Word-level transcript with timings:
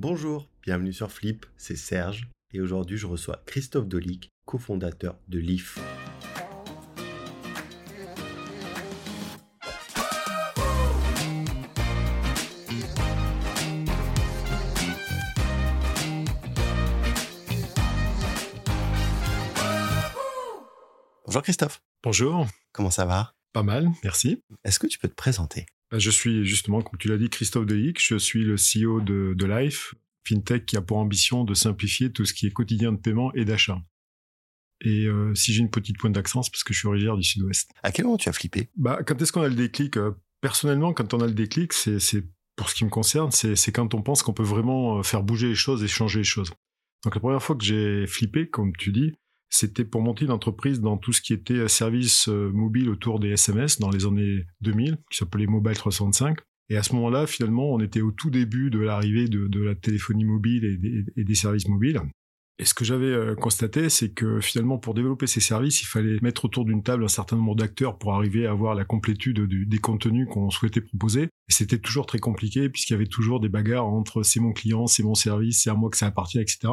Bonjour, 0.00 0.48
bienvenue 0.62 0.92
sur 0.92 1.10
Flip, 1.10 1.44
c'est 1.56 1.74
Serge 1.74 2.28
et 2.52 2.60
aujourd'hui 2.60 2.96
je 2.96 3.08
reçois 3.08 3.42
Christophe 3.46 3.88
Dolic, 3.88 4.28
cofondateur 4.44 5.18
de 5.26 5.40
Leaf. 5.40 5.80
Bonjour 21.26 21.42
Christophe. 21.42 21.82
Bonjour. 22.04 22.46
Comment 22.70 22.90
ça 22.90 23.04
va? 23.04 23.34
Pas 23.52 23.64
mal, 23.64 23.88
merci. 24.04 24.44
Est-ce 24.62 24.78
que 24.78 24.86
tu 24.86 25.00
peux 25.00 25.08
te 25.08 25.16
présenter? 25.16 25.66
Je 25.96 26.10
suis 26.10 26.44
justement, 26.44 26.82
comme 26.82 26.98
tu 26.98 27.08
l'as 27.08 27.16
dit, 27.16 27.30
Christophe 27.30 27.66
Delic. 27.66 28.02
Je 28.02 28.16
suis 28.16 28.44
le 28.44 28.56
CEO 28.56 29.00
de, 29.00 29.34
de 29.34 29.46
Life, 29.46 29.94
FinTech 30.26 30.66
qui 30.66 30.76
a 30.76 30.82
pour 30.82 30.98
ambition 30.98 31.44
de 31.44 31.54
simplifier 31.54 32.12
tout 32.12 32.24
ce 32.24 32.34
qui 32.34 32.46
est 32.46 32.50
quotidien 32.50 32.92
de 32.92 32.98
paiement 32.98 33.32
et 33.34 33.44
d'achat. 33.44 33.80
Et 34.80 35.06
euh, 35.06 35.34
si 35.34 35.52
j'ai 35.52 35.60
une 35.60 35.70
petite 35.70 35.98
pointe 35.98 36.12
d'accent, 36.12 36.42
c'est 36.42 36.50
parce 36.50 36.62
que 36.62 36.72
je 36.72 36.78
suis 36.78 36.88
originaire 36.88 37.16
du 37.16 37.24
Sud-Ouest. 37.24 37.70
À 37.82 37.90
quel 37.90 38.04
moment 38.04 38.18
tu 38.18 38.28
as 38.28 38.32
flippé? 38.32 38.70
Bah, 38.76 39.00
Quand 39.04 39.20
est-ce 39.20 39.32
qu'on 39.32 39.42
a 39.42 39.48
le 39.48 39.54
déclic? 39.54 39.96
Euh, 39.96 40.12
Personnellement, 40.40 40.92
quand 40.92 41.14
on 41.14 41.20
a 41.20 41.26
le 41.26 41.34
déclic, 41.34 41.72
c'est, 41.72 41.98
pour 42.54 42.70
ce 42.70 42.74
qui 42.76 42.84
me 42.84 42.90
concerne, 42.90 43.32
c'est, 43.32 43.56
c'est 43.56 43.72
quand 43.72 43.92
on 43.94 44.02
pense 44.02 44.22
qu'on 44.22 44.32
peut 44.32 44.44
vraiment 44.44 44.98
euh, 44.98 45.02
faire 45.02 45.24
bouger 45.24 45.48
les 45.48 45.56
choses 45.56 45.82
et 45.82 45.88
changer 45.88 46.20
les 46.20 46.24
choses. 46.24 46.52
Donc 47.04 47.14
la 47.14 47.20
première 47.20 47.42
fois 47.42 47.56
que 47.56 47.64
j'ai 47.64 48.06
flippé, 48.06 48.48
comme 48.48 48.72
tu 48.76 48.92
dis, 48.92 49.12
c'était 49.50 49.84
pour 49.84 50.02
monter 50.02 50.24
une 50.24 50.30
entreprise 50.30 50.80
dans 50.80 50.96
tout 50.96 51.12
ce 51.12 51.20
qui 51.20 51.32
était 51.32 51.68
service 51.68 52.28
mobile 52.28 52.90
autour 52.90 53.18
des 53.18 53.30
SMS 53.30 53.78
dans 53.78 53.90
les 53.90 54.06
années 54.06 54.44
2000, 54.60 54.98
qui 55.10 55.18
s'appelait 55.18 55.46
Mobile 55.46 55.76
365. 55.76 56.38
Et 56.70 56.76
à 56.76 56.82
ce 56.82 56.94
moment-là, 56.94 57.26
finalement, 57.26 57.72
on 57.72 57.80
était 57.80 58.02
au 58.02 58.10
tout 58.10 58.30
début 58.30 58.70
de 58.70 58.78
l'arrivée 58.78 59.26
de, 59.28 59.60
la 59.60 59.74
téléphonie 59.74 60.24
mobile 60.24 60.64
et 61.16 61.24
des, 61.24 61.34
services 61.34 61.68
mobiles. 61.68 62.00
Et 62.58 62.64
ce 62.64 62.74
que 62.74 62.84
j'avais 62.84 63.34
constaté, 63.36 63.88
c'est 63.88 64.10
que 64.10 64.40
finalement, 64.40 64.78
pour 64.78 64.92
développer 64.92 65.26
ces 65.26 65.40
services, 65.40 65.80
il 65.80 65.86
fallait 65.86 66.18
mettre 66.22 66.44
autour 66.44 66.64
d'une 66.64 66.82
table 66.82 67.04
un 67.04 67.08
certain 67.08 67.36
nombre 67.36 67.54
d'acteurs 67.54 67.96
pour 67.96 68.14
arriver 68.14 68.46
à 68.46 68.50
avoir 68.50 68.74
la 68.74 68.84
complétude 68.84 69.40
des 69.40 69.78
contenus 69.78 70.26
qu'on 70.28 70.50
souhaitait 70.50 70.80
proposer. 70.80 71.22
Et 71.22 71.52
c'était 71.52 71.78
toujours 71.78 72.04
très 72.04 72.18
compliqué 72.18 72.68
puisqu'il 72.68 72.94
y 72.94 72.96
avait 72.96 73.06
toujours 73.06 73.40
des 73.40 73.48
bagarres 73.48 73.86
entre 73.86 74.22
c'est 74.22 74.40
mon 74.40 74.52
client, 74.52 74.86
c'est 74.86 75.04
mon 75.04 75.14
service, 75.14 75.62
c'est 75.62 75.70
à 75.70 75.74
moi 75.74 75.88
que 75.88 75.96
ça 75.96 76.06
appartient, 76.06 76.40
etc. 76.40 76.68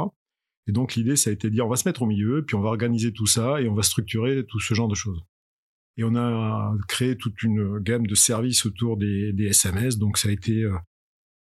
Et 0.67 0.71
donc 0.71 0.95
l'idée, 0.95 1.15
ça 1.15 1.29
a 1.29 1.33
été 1.33 1.49
de 1.49 1.53
dire, 1.53 1.65
on 1.65 1.69
va 1.69 1.75
se 1.75 1.87
mettre 1.87 2.01
au 2.01 2.07
milieu, 2.07 2.43
puis 2.45 2.55
on 2.55 2.61
va 2.61 2.69
organiser 2.69 3.13
tout 3.13 3.27
ça 3.27 3.61
et 3.61 3.67
on 3.67 3.75
va 3.75 3.83
structurer 3.83 4.45
tout 4.45 4.59
ce 4.59 4.73
genre 4.73 4.87
de 4.87 4.95
choses. 4.95 5.21
Et 5.97 6.03
on 6.03 6.15
a 6.15 6.75
créé 6.87 7.15
toute 7.15 7.41
une 7.43 7.79
gamme 7.79 8.07
de 8.07 8.15
services 8.15 8.65
autour 8.65 8.97
des, 8.97 9.33
SMS. 9.39 9.97
Donc 9.97 10.17
ça 10.17 10.27
a 10.27 10.31
été 10.31 10.63
euh, 10.63 10.75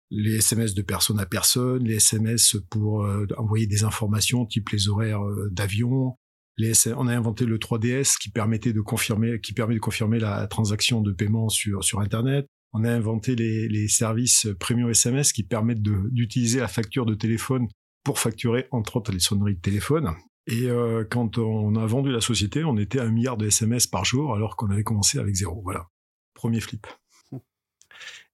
les 0.10 0.38
SMS 0.38 0.74
de 0.74 0.82
personne 0.82 1.20
à 1.20 1.26
personne, 1.26 1.84
les 1.84 1.96
SMS 1.96 2.58
pour 2.70 3.04
euh, 3.04 3.28
envoyer 3.38 3.68
des 3.68 3.84
informations, 3.84 4.46
type 4.46 4.70
les 4.70 4.88
horaires 4.88 5.24
euh, 5.24 5.50
d'avion. 5.52 6.16
on 6.58 7.08
a 7.08 7.16
inventé 7.16 7.46
le 7.46 7.60
3DS 7.60 8.18
qui 8.18 8.32
permettait 8.32 8.74
de 8.74 8.82
confirmer, 8.82 9.40
qui 9.40 9.54
permet 9.54 9.76
de 9.76 9.80
confirmer 9.80 10.20
la 10.20 10.48
transaction 10.48 11.02
de 11.02 11.12
paiement 11.12 11.50
sur 11.50 11.84
sur 11.84 12.00
Internet. 12.00 12.48
On 12.72 12.84
a 12.84 12.92
inventé 12.92 13.36
les 13.36 13.88
services 13.88 14.48
premium 14.60 14.92
SMS 14.92 15.34
qui 15.34 15.42
permettent 15.44 15.82
d'utiliser 15.82 16.60
la 16.60 16.68
facture 16.68 17.08
de 17.08 17.16
téléphone 17.16 17.68
pour 18.04 18.20
facturer 18.20 18.68
entre 18.72 18.98
autres 18.98 19.12
les 19.12 19.20
sonneries 19.20 19.56
de 19.56 19.62
téléphone. 19.62 20.16
Et 20.48 20.68
euh, 20.68 21.06
quand 21.08 21.38
on 21.38 21.76
a 21.76 21.86
vendu 21.86 22.12
la 22.12 22.22
société, 22.22 22.64
on 22.64 22.76
était 22.78 23.00
à 23.00 23.04
un 23.04 23.12
milliard 23.12 23.38
de 23.38 23.46
SMS 23.46 23.86
par 23.86 24.04
jour 24.04 24.34
alors 24.34 24.56
qu'on 24.56 24.72
avait 24.72 24.84
commencé 24.84 25.20
avec 25.20 25.36
zéro. 25.36 25.62
Voilà. 25.64 25.88
Premier 26.34 26.60
flip. 26.60 26.88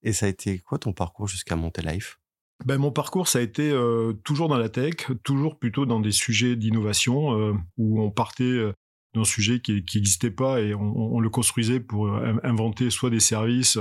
Et 0.01 0.13
ça 0.13 0.27
a 0.27 0.29
été 0.29 0.59
quoi 0.59 0.77
ton 0.77 0.93
parcours 0.93 1.27
jusqu'à 1.27 1.55
monter 1.55 1.81
Life? 1.81 2.19
Ben, 2.63 2.77
mon 2.77 2.91
parcours, 2.91 3.27
ça 3.27 3.39
a 3.39 3.41
été 3.41 3.69
euh, 3.69 4.13
toujours 4.23 4.47
dans 4.47 4.57
la 4.57 4.69
tech, 4.69 5.07
toujours 5.23 5.59
plutôt 5.59 5.85
dans 5.85 5.99
des 5.99 6.13
sujets 6.13 6.55
d'innovation 6.55 7.37
euh, 7.37 7.53
où 7.77 8.01
on 8.01 8.11
partait 8.11 8.71
d'un 9.13 9.25
sujet 9.25 9.59
qui 9.59 9.73
n'existait 9.73 10.31
pas 10.31 10.61
et 10.61 10.73
on, 10.73 11.15
on, 11.15 11.19
le 11.19 11.29
construisait 11.29 11.81
pour 11.81 12.07
inventer 12.43 12.89
soit 12.91 13.09
des 13.09 13.19
services, 13.19 13.77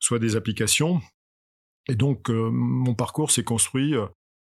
soit 0.00 0.18
des 0.18 0.34
applications. 0.34 1.00
Et 1.88 1.94
donc, 1.94 2.28
mon 2.28 2.94
parcours 2.94 3.30
s'est 3.30 3.44
construit 3.44 3.94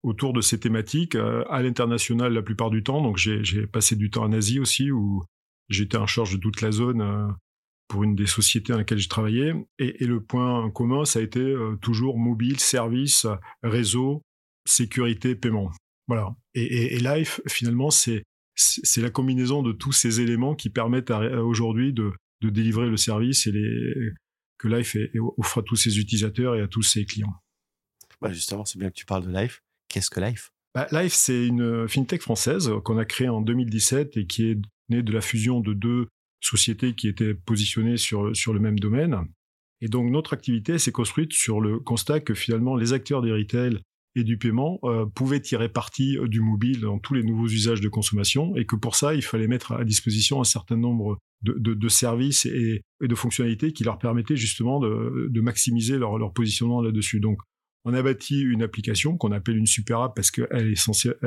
autour 0.03 0.33
de 0.33 0.41
ces 0.41 0.59
thématiques 0.59 1.15
euh, 1.15 1.43
à 1.49 1.61
l'international 1.61 2.33
la 2.33 2.41
plupart 2.41 2.69
du 2.69 2.83
temps. 2.83 3.01
Donc 3.01 3.17
j'ai 3.17 3.65
passé 3.67 3.95
du 3.95 4.09
temps 4.09 4.23
en 4.23 4.33
Asie 4.33 4.59
aussi 4.59 4.91
où 4.91 5.23
j'étais 5.69 5.97
en 5.97 6.07
charge 6.07 6.33
de 6.33 6.37
toute 6.37 6.61
la 6.61 6.71
zone 6.71 7.01
euh, 7.01 7.27
pour 7.87 8.03
une 8.03 8.15
des 8.15 8.27
sociétés 8.27 8.73
dans 8.73 8.79
laquelle 8.79 8.97
j'ai 8.97 9.07
travaillé. 9.07 9.53
Et, 9.79 10.05
le 10.05 10.21
point 10.21 10.69
commun, 10.71 11.05
ça 11.05 11.19
a 11.19 11.21
été 11.21 11.39
euh, 11.39 11.75
toujours 11.81 12.17
mobile, 12.17 12.59
service, 12.59 13.25
réseau, 13.61 14.21
sécurité, 14.65 15.35
paiement. 15.35 15.71
Voilà. 16.07 16.35
Et, 16.53 16.99
Life, 16.99 17.41
finalement, 17.47 17.89
c'est 17.89 18.23
c'est 18.55 19.01
la 19.01 19.09
combinaison 19.09 19.63
de 19.63 19.71
tous 19.71 19.93
ces 19.93 20.21
éléments 20.21 20.53
qui 20.53 20.69
permettent 20.69 21.09
aujourd'hui 21.09 21.91
de, 21.91 22.11
de 22.41 22.51
délivrer 22.51 22.87
le 22.87 22.97
service 22.97 23.47
et 23.47 23.51
les, 23.51 24.11
que 24.59 24.67
Life 24.67 24.95
offre 25.37 25.61
à 25.61 25.63
tous 25.63 25.75
ses 25.75 25.97
utilisateurs 25.97 26.55
et 26.55 26.61
à 26.61 26.67
tous 26.67 26.83
ses 26.83 27.03
clients. 27.05 27.33
Bah 28.21 28.31
justement, 28.31 28.63
c'est 28.63 28.77
bien 28.77 28.89
que 28.89 28.95
tu 28.95 29.05
parles 29.05 29.25
de 29.25 29.35
Life. 29.35 29.63
Qu'est-ce 29.93 30.09
que 30.09 30.19
Life? 30.19 30.49
Bah, 30.73 30.87
Life, 30.91 31.13
c'est 31.13 31.45
une 31.45 31.87
fintech 31.87 32.23
française 32.23 32.71
qu'on 32.83 32.97
a 32.97 33.05
créée 33.05 33.29
en 33.29 33.41
2017 33.41 34.17
et 34.17 34.25
qui 34.25 34.49
est 34.49 34.57
née 34.89 35.03
de 35.03 35.11
la 35.11 35.21
fusion 35.21 35.59
de 35.59 35.73
deux 35.73 36.07
sociétés 36.41 36.95
qui 36.95 37.07
étaient 37.07 37.35
positionnées 37.35 37.97
sur, 37.97 38.35
sur 38.35 38.53
le 38.53 38.59
même 38.59 38.79
domaine. 38.79 39.19
Et 39.81 39.89
donc 39.89 40.09
notre 40.09 40.33
activité 40.33 40.79
s'est 40.79 40.91
construite 40.91 41.31
sur 41.31 41.61
le 41.61 41.79
constat 41.79 42.21
que 42.21 42.33
finalement 42.33 42.75
les 42.75 42.91
acteurs 42.91 43.21
des 43.21 43.31
retail 43.31 43.81
et 44.15 44.23
du 44.23 44.39
paiement 44.39 44.79
euh, 44.83 45.05
pouvaient 45.05 45.41
tirer 45.41 45.69
parti 45.69 46.17
du 46.23 46.41
mobile 46.41 46.81
dans 46.81 46.97
tous 46.97 47.13
les 47.13 47.23
nouveaux 47.23 47.47
usages 47.47 47.81
de 47.81 47.89
consommation 47.89 48.55
et 48.55 48.65
que 48.65 48.75
pour 48.75 48.95
ça, 48.95 49.13
il 49.13 49.21
fallait 49.21 49.47
mettre 49.47 49.73
à 49.73 49.83
disposition 49.83 50.41
un 50.41 50.43
certain 50.43 50.77
nombre 50.77 51.19
de, 51.43 51.53
de, 51.75 51.87
services 51.87 52.47
et, 52.47 52.81
de 52.99 53.15
fonctionnalités 53.15 53.73
qui 53.73 53.83
leur 53.83 53.99
permettaient 53.99 54.37
justement 54.37 54.79
de, 54.79 55.27
de 55.29 55.41
maximiser 55.41 55.99
leur, 55.99 56.17
leur 56.17 56.33
positionnement 56.33 56.81
là-dessus. 56.81 57.19
Donc 57.19 57.41
on 57.85 57.93
a 57.93 58.01
bâti 58.01 58.41
une 58.41 58.63
application 58.63 59.17
qu'on 59.17 59.31
appelle 59.31 59.57
une 59.57 59.65
super 59.65 59.99
app 59.99 60.15
parce 60.15 60.31
qu'elle 60.31 60.75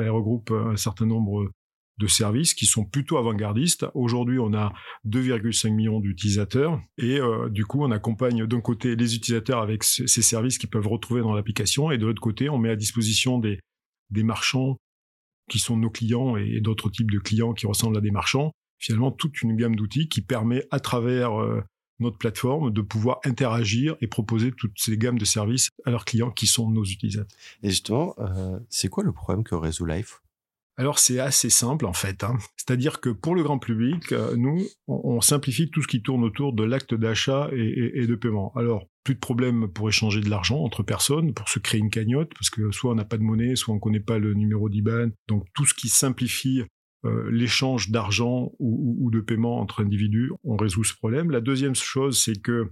regroupe 0.09 0.51
un 0.51 0.75
certain 0.75 1.05
nombre 1.05 1.51
de 1.97 2.07
services 2.07 2.53
qui 2.53 2.65
sont 2.65 2.85
plutôt 2.85 3.17
avant-gardistes. 3.17 3.87
Aujourd'hui, 3.95 4.39
on 4.39 4.53
a 4.53 4.71
2,5 5.07 5.71
millions 5.71 5.99
d'utilisateurs 5.99 6.79
et 6.97 7.19
euh, 7.19 7.49
du 7.49 7.65
coup, 7.65 7.83
on 7.83 7.91
accompagne 7.91 8.45
d'un 8.45 8.61
côté 8.61 8.95
les 8.95 9.15
utilisateurs 9.15 9.61
avec 9.61 9.83
ces 9.83 10.21
services 10.21 10.57
qu'ils 10.57 10.69
peuvent 10.69 10.87
retrouver 10.87 11.21
dans 11.21 11.33
l'application 11.33 11.91
et 11.91 11.97
de 11.97 12.05
l'autre 12.05 12.21
côté, 12.21 12.49
on 12.49 12.59
met 12.59 12.69
à 12.69 12.75
disposition 12.75 13.39
des, 13.39 13.59
des 14.11 14.23
marchands 14.23 14.77
qui 15.49 15.59
sont 15.59 15.77
nos 15.77 15.89
clients 15.89 16.37
et 16.37 16.59
d'autres 16.59 16.89
types 16.89 17.11
de 17.11 17.19
clients 17.19 17.53
qui 17.53 17.67
ressemblent 17.67 17.97
à 17.97 18.01
des 18.01 18.11
marchands, 18.11 18.51
finalement 18.79 19.11
toute 19.11 19.41
une 19.41 19.55
gamme 19.55 19.75
d'outils 19.75 20.09
qui 20.09 20.21
permet 20.21 20.65
à 20.71 20.79
travers 20.79 21.41
euh, 21.41 21.61
notre 21.99 22.17
plateforme 22.17 22.71
de 22.71 22.81
pouvoir 22.81 23.19
interagir 23.25 23.95
et 24.01 24.07
proposer 24.07 24.51
toutes 24.51 24.77
ces 24.77 24.97
gammes 24.97 25.17
de 25.17 25.25
services 25.25 25.69
à 25.85 25.91
leurs 25.91 26.05
clients 26.05 26.31
qui 26.31 26.47
sont 26.47 26.69
nos 26.69 26.83
utilisateurs. 26.83 27.37
Et 27.63 27.69
justement, 27.69 28.15
euh, 28.19 28.59
c'est 28.69 28.89
quoi 28.89 29.03
le 29.03 29.11
problème 29.11 29.43
que 29.43 29.55
résout 29.55 29.85
Life? 29.85 30.21
Alors 30.79 30.99
c'est 30.99 31.19
assez 31.19 31.49
simple 31.49 31.87
en 31.87 31.93
fait. 31.93 32.23
Hein. 32.23 32.37
C'est-à-dire 32.55 33.01
que 33.01 33.09
pour 33.09 33.33
le 33.33 33.41
grand 33.41 33.57
public, 33.57 34.11
euh, 34.11 34.35
nous, 34.35 34.63
on, 34.87 35.21
simplifie 35.21 35.71
tout 35.71 35.81
ce 35.81 35.87
qui 35.87 36.03
tourne 36.03 36.23
autour 36.23 36.53
de 36.53 36.63
l'acte 36.63 36.93
d'achat 36.93 37.49
et, 37.51 38.05
de 38.05 38.15
paiement. 38.15 38.53
Alors 38.55 38.85
plus 39.03 39.15
de 39.15 39.19
problème 39.19 39.67
pour 39.67 39.89
échanger 39.89 40.21
de 40.21 40.29
l'argent 40.29 40.59
entre 40.59 40.83
personnes, 40.83 41.33
pour 41.33 41.49
se 41.49 41.57
créer 41.57 41.79
une 41.79 41.89
cagnotte, 41.89 42.31
parce 42.35 42.51
que 42.51 42.71
soit 42.71 42.91
on 42.91 42.95
n'a 42.95 43.05
pas 43.05 43.17
de 43.17 43.23
monnaie, 43.23 43.55
soit 43.55 43.73
on 43.73 43.77
ne 43.77 43.81
connaît 43.81 43.99
pas 43.99 44.19
le 44.19 44.35
numéro 44.35 44.69
d'IBAN. 44.69 45.09
Donc 45.27 45.45
tout 45.55 45.65
ce 45.65 45.73
qui 45.73 45.89
simplifie 45.89 46.63
euh, 47.05 47.29
l'échange 47.31 47.89
d'argent 47.89 48.51
ou, 48.59 49.09
de 49.11 49.21
paiement 49.21 49.59
entre 49.59 49.83
individus, 49.83 50.31
on 50.43 50.57
résout 50.57 50.83
ce 50.83 50.95
problème. 50.95 51.29
La 51.29 51.41
deuxième 51.41 51.75
chose, 51.75 52.19
c'est 52.21 52.41
que 52.41 52.71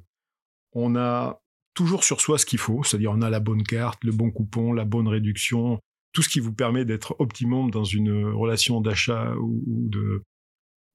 on 0.74 0.96
a 0.96 1.40
toujours 1.75 2.03
sur 2.03 2.22
soi 2.22 2.38
ce 2.38 2.46
qu'il 2.46 2.59
faut, 2.59 2.84
c'est-à-dire 2.84 3.12
on 3.12 3.22
a 3.22 3.30
la 3.30 3.40
bonne 3.40 3.63
carte, 3.63 4.03
le 4.03 4.12
bon 4.12 4.31
coupon, 4.31 4.74
la 4.74 4.86
bonne 4.86 5.08
réduction, 5.08 5.80
tout 6.12 6.22
ce 6.22 6.30
qui 6.30 6.39
vous 6.39 6.54
permet 6.54 6.86
d'être 6.86 7.16
optimum 7.19 7.69
dans 7.69 7.83
une 7.83 8.25
relation 8.25 8.81
d'achat 8.81 9.36
ou, 9.36 9.89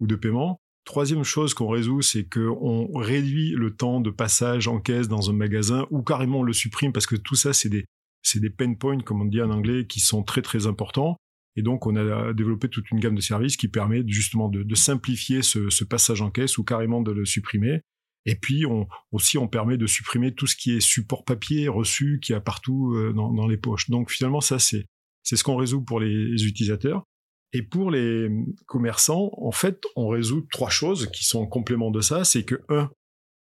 de, 0.00 0.16
paiement. 0.16 0.58
Troisième 0.84 1.24
chose 1.24 1.54
qu'on 1.54 1.68
résout, 1.68 2.02
c'est 2.02 2.24
qu'on 2.24 2.90
réduit 2.94 3.52
le 3.52 3.76
temps 3.76 4.00
de 4.00 4.10
passage 4.10 4.66
en 4.66 4.80
caisse 4.80 5.08
dans 5.08 5.30
un 5.30 5.34
magasin 5.34 5.86
ou 5.90 6.02
carrément 6.02 6.40
on 6.40 6.42
le 6.42 6.54
supprime 6.54 6.92
parce 6.92 7.06
que 7.06 7.16
tout 7.16 7.36
ça, 7.36 7.52
c'est 7.52 7.68
des, 7.68 7.84
c'est 8.22 8.40
des 8.40 8.50
pain 8.50 8.74
points, 8.74 8.98
comme 9.00 9.20
on 9.20 9.26
dit 9.26 9.42
en 9.42 9.50
anglais, 9.50 9.86
qui 9.86 10.00
sont 10.00 10.22
très 10.22 10.42
très 10.42 10.66
importants. 10.66 11.16
Et 11.56 11.62
donc, 11.62 11.86
on 11.86 11.96
a 11.96 12.32
développé 12.32 12.68
toute 12.68 12.90
une 12.90 13.00
gamme 13.00 13.16
de 13.16 13.20
services 13.20 13.56
qui 13.56 13.68
permet 13.68 14.02
justement 14.06 14.48
de, 14.48 14.74
simplifier 14.74 15.42
ce, 15.42 15.84
passage 15.84 16.22
en 16.22 16.30
caisse 16.30 16.58
ou 16.58 16.64
carrément 16.64 17.02
de 17.02 17.12
le 17.12 17.24
supprimer. 17.24 17.80
Et 18.26 18.36
puis, 18.36 18.64
aussi, 19.12 19.38
on 19.38 19.48
permet 19.48 19.76
de 19.76 19.86
supprimer 19.86 20.34
tout 20.34 20.46
ce 20.46 20.54
qui 20.54 20.72
est 20.72 20.80
support 20.80 21.24
papier 21.24 21.68
reçu 21.68 22.20
qui 22.22 22.34
a 22.34 22.40
partout 22.40 22.94
euh, 22.94 23.12
dans, 23.12 23.46
les 23.46 23.56
poches. 23.56 23.90
Donc, 23.90 24.10
finalement, 24.10 24.40
ça, 24.40 24.58
c'est, 24.58 24.86
c'est 25.22 25.36
ce 25.36 25.44
qu'on 25.44 25.56
résout 25.56 25.82
pour 25.82 26.00
les 26.00 26.46
utilisateurs. 26.46 27.04
Et 27.52 27.62
pour 27.62 27.90
les 27.90 28.28
commerçants, 28.66 29.30
en 29.36 29.50
fait, 29.50 29.82
on 29.96 30.08
résout 30.08 30.46
trois 30.52 30.70
choses 30.70 31.10
qui 31.10 31.24
sont 31.24 31.40
en 31.40 31.46
complément 31.46 31.90
de 31.90 32.00
ça. 32.00 32.24
C'est 32.24 32.44
que, 32.44 32.60
un, 32.68 32.90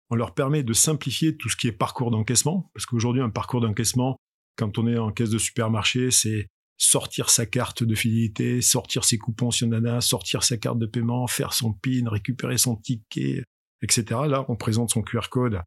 on 0.09 0.15
leur 0.15 0.33
permet 0.33 0.63
de 0.63 0.73
simplifier 0.73 1.37
tout 1.37 1.49
ce 1.49 1.55
qui 1.55 1.67
est 1.67 1.71
parcours 1.71 2.11
d'encaissement, 2.11 2.69
parce 2.73 2.85
qu'aujourd'hui, 2.85 3.21
un 3.21 3.29
parcours 3.29 3.61
d'encaissement, 3.61 4.17
quand 4.57 4.77
on 4.77 4.87
est 4.87 4.97
en 4.97 5.11
caisse 5.11 5.29
de 5.29 5.37
supermarché, 5.37 6.11
c'est 6.11 6.47
sortir 6.77 7.29
sa 7.29 7.45
carte 7.45 7.83
de 7.83 7.95
fidélité, 7.95 8.61
sortir 8.61 9.03
ses 9.03 9.17
coupons 9.17 9.51
sur 9.51 9.67
Nana, 9.67 10.01
sortir 10.01 10.43
sa 10.43 10.57
carte 10.57 10.79
de 10.79 10.85
paiement, 10.85 11.27
faire 11.27 11.53
son 11.53 11.73
PIN, 11.73 12.09
récupérer 12.09 12.57
son 12.57 12.75
ticket, 12.75 13.43
etc. 13.81 14.21
Là, 14.27 14.45
on 14.49 14.55
présente 14.55 14.91
son 14.91 15.01
QR 15.01 15.29
code 15.29 15.61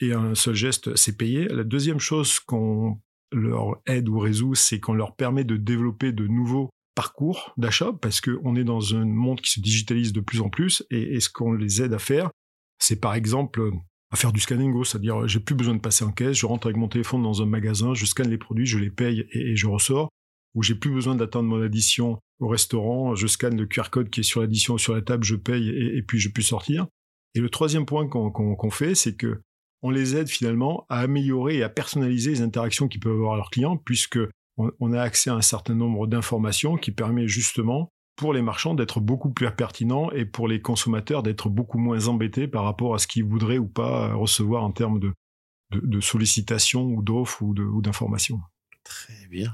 et 0.00 0.12
un 0.12 0.34
seul 0.34 0.54
geste, 0.54 0.96
c'est 0.96 1.16
payé. 1.16 1.46
La 1.48 1.64
deuxième 1.64 2.00
chose 2.00 2.40
qu'on 2.40 3.00
leur 3.30 3.80
aide 3.86 4.08
ou 4.08 4.18
résout, 4.18 4.54
c'est 4.54 4.80
qu'on 4.80 4.94
leur 4.94 5.14
permet 5.14 5.44
de 5.44 5.56
développer 5.56 6.12
de 6.12 6.26
nouveaux 6.26 6.70
parcours 6.94 7.54
d'achat 7.56 7.92
parce 8.00 8.20
qu'on 8.20 8.56
est 8.56 8.64
dans 8.64 8.94
un 8.94 9.04
monde 9.04 9.40
qui 9.40 9.50
se 9.50 9.60
digitalise 9.60 10.12
de 10.12 10.20
plus 10.20 10.40
en 10.40 10.50
plus 10.50 10.84
et, 10.90 11.20
ce 11.20 11.30
qu'on 11.30 11.52
les 11.52 11.82
aide 11.82 11.94
à 11.94 11.98
faire, 11.98 12.30
c'est 12.78 13.00
par 13.00 13.14
exemple 13.14 13.70
à 14.10 14.16
faire 14.16 14.32
du 14.32 14.40
scanning 14.40 14.74
c'est-à-dire 14.84 15.26
j'ai 15.26 15.40
plus 15.40 15.54
besoin 15.54 15.74
de 15.74 15.80
passer 15.80 16.04
en 16.04 16.12
caisse, 16.12 16.36
je 16.36 16.44
rentre 16.44 16.66
avec 16.66 16.76
mon 16.76 16.88
téléphone 16.88 17.22
dans 17.22 17.40
un 17.40 17.46
magasin, 17.46 17.94
je 17.94 18.04
scanne 18.04 18.28
les 18.28 18.38
produits, 18.38 18.66
je 18.66 18.78
les 18.78 18.90
paye 18.90 19.26
et, 19.30 19.56
je 19.56 19.66
ressors, 19.66 20.10
ou 20.54 20.62
j'ai 20.62 20.74
plus 20.74 20.90
besoin 20.90 21.14
d'attendre 21.14 21.48
mon 21.48 21.62
addition 21.62 22.18
au 22.40 22.48
restaurant, 22.48 23.14
je 23.14 23.26
scanne 23.26 23.56
le 23.56 23.66
QR 23.66 23.90
code 23.90 24.10
qui 24.10 24.20
est 24.20 24.24
sur 24.24 24.40
l'addition 24.40 24.76
sur 24.78 24.94
la 24.94 25.02
table, 25.02 25.24
je 25.24 25.36
paye 25.36 25.68
et, 25.68 26.02
puis 26.02 26.18
je 26.18 26.28
peux 26.28 26.42
sortir. 26.42 26.86
Et 27.34 27.40
le 27.40 27.48
troisième 27.48 27.86
point 27.86 28.06
qu'on 28.08 28.70
fait, 28.70 28.94
c'est 28.94 29.14
que 29.14 29.40
on 29.82 29.90
les 29.90 30.16
aide 30.16 30.28
finalement 30.28 30.86
à 30.88 31.00
améliorer 31.00 31.56
et 31.56 31.62
à 31.62 31.68
personnaliser 31.68 32.30
les 32.30 32.42
interactions 32.42 32.88
qu'ils 32.88 33.00
peuvent 33.00 33.16
avoir 33.16 33.36
leurs 33.36 33.50
clients, 33.50 33.76
puisque 33.76 34.18
on, 34.56 34.92
a 34.92 35.00
accès 35.00 35.30
à 35.30 35.34
un 35.34 35.42
certain 35.42 35.74
nombre 35.74 36.06
d'informations 36.06 36.76
qui 36.76 36.92
permet 36.92 37.26
justement 37.26 37.88
pour 38.16 38.32
les 38.32 38.42
marchands 38.42 38.74
d'être 38.74 39.00
beaucoup 39.00 39.30
plus 39.30 39.50
pertinents 39.50 40.10
et 40.12 40.24
pour 40.24 40.46
les 40.46 40.60
consommateurs 40.60 41.22
d'être 41.22 41.48
beaucoup 41.48 41.78
moins 41.78 42.06
embêtés 42.06 42.46
par 42.46 42.64
rapport 42.64 42.94
à 42.94 42.98
ce 42.98 43.06
qu'ils 43.06 43.24
voudraient 43.24 43.58
ou 43.58 43.66
pas 43.66 44.14
recevoir 44.14 44.62
en 44.62 44.70
termes 44.70 45.00
de, 45.00 46.00
sollicitations 46.00 46.84
ou 46.84 47.02
d'offres 47.02 47.42
ou 47.42 47.80
d'informations. 47.80 48.40
Très 48.84 49.26
bien. 49.28 49.52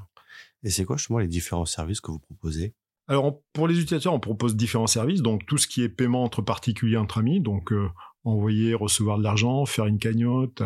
Et 0.65 0.71
c'est 0.71 0.85
quoi 0.85 0.97
justement 0.97 1.19
les 1.19 1.29
différents 1.29 1.65
services 1.65 2.01
que 2.01 2.11
vous 2.11 2.19
proposez? 2.19 2.75
Alors 3.07 3.41
pour 3.53 3.69
les 3.69 3.81
utilisateurs, 3.81 4.13
on 4.13 4.21
propose 4.21 4.55
différents 4.55 4.87
services, 4.87 5.23
donc 5.23 5.47
tout 5.47 5.57
ce 5.57 5.67
qui 5.67 5.83
est 5.83 5.89
paiement 5.89 6.25
entre 6.25 6.43
particuliers, 6.43 6.99
entre 6.99 7.19
amis, 7.19 7.41
donc 7.41 7.73
euh, 7.73 7.89
envoyer, 8.25 8.75
recevoir 8.75 9.19
de 9.19 9.23
l'argent, 9.23 9.65
faire 9.65 9.87
une 9.87 9.99
cagnotte, 9.99 10.63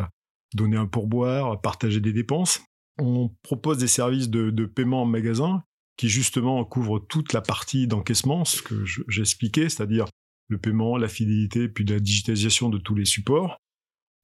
donner 0.55 0.77
un 0.77 0.87
pourboire, 0.87 1.61
partager 1.61 2.00
des 2.00 2.12
dépenses. 2.12 2.61
On 2.99 3.31
propose 3.43 3.79
des 3.79 3.89
services 3.89 4.29
de, 4.29 4.67
paiement 4.67 5.03
en 5.03 5.06
magasin 5.06 5.62
qui 5.97 6.09
justement 6.09 6.65
couvrent 6.65 6.99
toute 6.99 7.33
la 7.33 7.41
partie 7.41 7.87
d'encaissement, 7.87 8.44
ce 8.44 8.61
que 8.61 8.85
j'expliquais, 9.09 9.69
c'est-à-dire 9.69 10.06
le 10.49 10.59
paiement, 10.59 10.97
la 10.97 11.09
fidélité, 11.09 11.69
puis 11.69 11.85
la 11.85 12.00
digitalisation 12.00 12.69
de 12.69 12.79
tous 12.79 12.94
les 12.94 13.05
supports. 13.05 13.59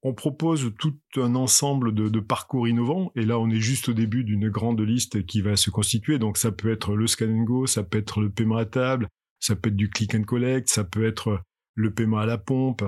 On 0.02 0.14
propose 0.14 0.72
tout 0.78 0.96
un 1.16 1.34
ensemble 1.34 1.92
de, 1.92 2.20
parcours 2.20 2.68
innovants, 2.68 3.10
et 3.16 3.24
là 3.24 3.38
on 3.38 3.50
est 3.50 3.60
juste 3.60 3.88
au 3.88 3.92
début 3.92 4.22
d'une 4.22 4.48
grande 4.48 4.80
liste 4.80 5.26
qui 5.26 5.40
va 5.40 5.56
se 5.56 5.70
constituer, 5.70 6.18
donc 6.18 6.36
ça 6.36 6.52
peut 6.52 6.70
être 6.70 6.94
le 6.94 7.06
scan 7.08 7.42
go, 7.42 7.66
ça 7.66 7.82
peut 7.82 7.98
être 7.98 8.20
le 8.20 8.30
paiement 8.30 8.56
à 8.56 8.64
table, 8.64 9.08
ça 9.40 9.56
peut 9.56 9.70
être 9.70 9.76
du 9.76 9.90
click 9.90 10.14
and 10.14 10.22
collect, 10.22 10.68
ça 10.68 10.84
peut 10.84 11.04
être 11.04 11.42
le 11.74 11.92
paiement 11.92 12.18
à 12.18 12.26
la 12.26 12.38
pompe, 12.38 12.84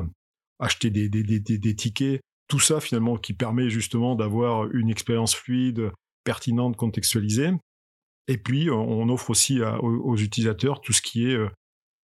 acheter 0.60 0.90
des, 0.90 1.74
tickets, 1.74 2.20
tout 2.48 2.60
ça 2.60 2.80
finalement 2.80 3.16
qui 3.16 3.32
permet 3.32 3.70
justement 3.70 4.14
d'avoir 4.14 4.70
une 4.72 4.90
expérience 4.90 5.34
fluide, 5.34 5.90
pertinente, 6.24 6.76
contextualisée. 6.76 7.50
Et 8.28 8.38
puis 8.38 8.70
on 8.70 9.08
offre 9.08 9.30
aussi 9.30 9.60
aux, 9.62 10.16
utilisateurs 10.16 10.80
tout 10.80 10.92
ce 10.92 11.02
qui 11.02 11.26
est 11.28 11.34
euh, 11.34 11.48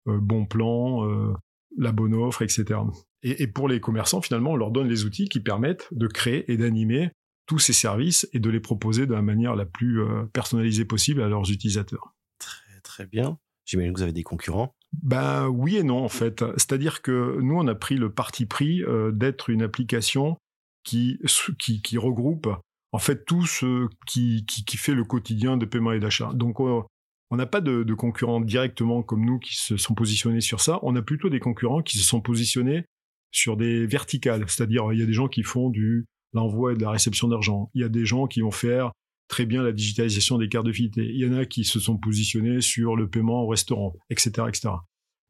euh, 0.08 0.20
bon 0.20 0.46
plan, 0.46 1.06
euh, 1.10 1.34
la 1.78 1.92
bonne 1.92 2.14
offre, 2.14 2.42
etc. 2.42 2.80
Et, 3.26 3.44
et, 3.44 3.48
pour 3.48 3.68
les 3.68 3.82
commerçants 3.82 4.22
finalement 4.22 4.52
on 4.52 4.56
leur 4.56 4.72
donne 4.72 4.88
les 4.88 5.04
outils 5.04 5.28
qui 5.28 5.40
permettent 5.40 5.88
de 5.92 6.08
créer 6.08 6.50
et 6.52 6.58
d'animer 6.58 7.12
tous 7.48 7.60
ces 7.60 7.74
services 7.74 8.28
et 8.34 8.40
de 8.40 8.50
les 8.50 8.60
proposer 8.60 9.06
de 9.06 9.14
la 9.14 9.22
manière 9.22 9.56
la 9.56 9.66
plus 9.66 10.02
personnalisée 10.34 10.86
possible 10.86 11.22
à 11.22 11.28
leurs 11.28 11.52
utilisateurs. 11.52 12.16
Très 12.40 12.80
très 12.82 13.06
bien. 13.06 13.38
J'imagine 13.66 13.94
que 13.94 13.98
vous 14.00 14.04
avez 14.04 14.14
des 14.14 14.24
concurrents. 14.24 14.74
Ben 15.04 15.48
oui 15.48 15.78
et 15.78 15.84
non 15.84 16.04
en 16.04 16.10
fait. 16.10 16.44
C'est-à-dire 16.58 17.02
que 17.02 17.40
nous 17.42 17.56
on 17.56 17.68
a 17.68 17.76
pris 17.76 17.96
le 17.96 18.12
parti 18.12 18.46
pris 18.46 18.84
euh, 18.84 19.12
d'être 19.12 19.50
une 19.50 19.62
application 19.62 20.38
qui, 20.84 21.20
qui, 21.58 21.98
regroupe 21.98 22.48
en 22.92 23.00
fait 23.00 23.26
tout 23.26 23.46
ce 23.46 23.88
qui, 24.06 24.46
qui, 24.46 24.78
fait 24.78 24.94
le 24.94 25.04
quotidien 25.04 25.58
de 25.58 25.66
paiement 25.66 25.92
et 25.94 26.00
d'achat. 26.00 26.32
Donc 26.34 26.60
on 26.60 26.86
n'a 27.32 27.48
pas 27.48 27.60
de, 27.60 27.94
concurrents 27.96 28.40
directement 28.40 29.02
comme 29.02 29.26
nous 29.26 29.40
qui 29.40 29.56
se 29.56 29.78
sont 29.78 29.96
positionnés 29.96 30.42
sur 30.42 30.62
ça. 30.62 30.80
On 30.84 30.96
a 30.96 31.02
plutôt 31.02 31.30
des 31.30 31.40
concurrents 31.40 31.82
qui 31.82 31.98
se 31.98 32.04
sont 32.04 32.22
positionnés 32.22 32.86
sur 33.36 33.58
des 33.58 33.86
verticales. 33.86 34.46
C'est-à-dire 34.48 34.92
il 34.94 35.00
y 35.00 35.04
a 35.04 35.06
des 35.06 35.14
gens 35.14 35.28
qui 35.28 35.44
font 35.44 35.70
du 35.70 36.06
l'envoi 36.34 36.74
et 36.74 36.76
de 36.76 36.82
la 36.82 36.92
réception 36.92 37.28
d'argent. 37.28 37.70
Il 37.74 37.82
y 37.82 37.84
a 37.84 37.90
des 37.90 38.06
gens 38.06 38.28
qui 38.28 38.42
vont 38.42 38.52
faire 38.52 38.92
très 39.28 39.46
bien 39.46 39.64
la 39.64 39.72
digitalisation 39.72 40.38
des 40.38 40.50
cartes 40.50 40.66
de 40.66 40.72
fidélité. 40.72 41.12
Il 41.14 41.20
y 41.20 41.28
en 41.28 41.38
a 41.38 41.46
qui 41.46 41.64
se 41.64 41.80
sont 41.80 41.98
positionnés 41.98 42.62
sur 42.62 42.96
le 42.96 43.10
paiement 43.10 43.44
au 43.44 43.48
restaurant, 43.48 43.96
etc., 44.10 44.48
etc. 44.48 44.70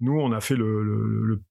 Nous, 0.02 0.14
on 0.14 0.32
a 0.32 0.42
fait 0.42 0.56
le, 0.56 1.42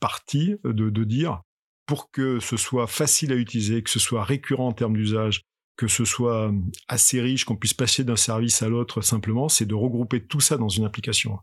parti 0.00 0.56
de, 0.64 1.04
dire 1.04 1.42
pour 1.86 2.10
que 2.10 2.40
ce 2.40 2.56
soit 2.56 2.86
facile 2.86 3.32
à 3.32 3.36
utiliser, 3.36 3.82
que 3.82 3.90
ce 3.90 4.00
soit 4.00 4.24
récurrent 4.24 4.68
en 4.68 4.72
termes 4.72 4.96
d'usage, 4.96 5.42
que 5.76 5.86
ce 5.86 6.04
soit 6.04 6.52
assez 6.88 7.20
riche, 7.20 7.44
qu'on 7.44 7.56
puisse 7.56 7.74
passer 7.74 8.04
d'un 8.04 8.16
service 8.16 8.62
à 8.62 8.68
l'autre 8.68 9.00
simplement, 9.00 9.48
c'est 9.48 9.66
de 9.66 9.74
regrouper 9.74 10.24
tout 10.24 10.40
ça 10.40 10.56
dans 10.56 10.68
une 10.68 10.84
application. 10.84 11.38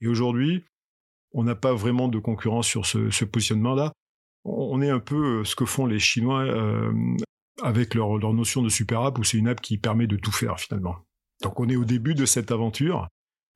Et 0.00 0.08
aujourd'hui, 0.08 0.64
on 1.32 1.44
n'a 1.44 1.54
pas 1.54 1.74
vraiment 1.74 2.08
de 2.08 2.18
concurrence 2.18 2.66
sur 2.66 2.86
ce, 2.86 3.24
positionnement-là. 3.24 3.92
On 4.44 4.80
est 4.80 4.90
un 4.90 5.00
peu 5.00 5.44
ce 5.44 5.54
que 5.54 5.64
font 5.64 5.86
les 5.86 5.98
Chinois 5.98 6.42
euh, 6.42 6.92
avec 7.62 7.94
leur, 7.94 8.18
notion 8.32 8.62
de 8.62 8.68
super 8.68 9.02
app 9.02 9.18
où 9.18 9.24
c'est 9.24 9.36
une 9.36 9.48
app 9.48 9.60
qui 9.60 9.78
permet 9.78 10.06
de 10.06 10.16
tout 10.16 10.32
faire 10.32 10.58
finalement. 10.58 10.96
Donc 11.42 11.60
on 11.60 11.68
est 11.68 11.76
au 11.76 11.84
début 11.84 12.14
de 12.14 12.24
cette 12.24 12.50
aventure, 12.50 13.08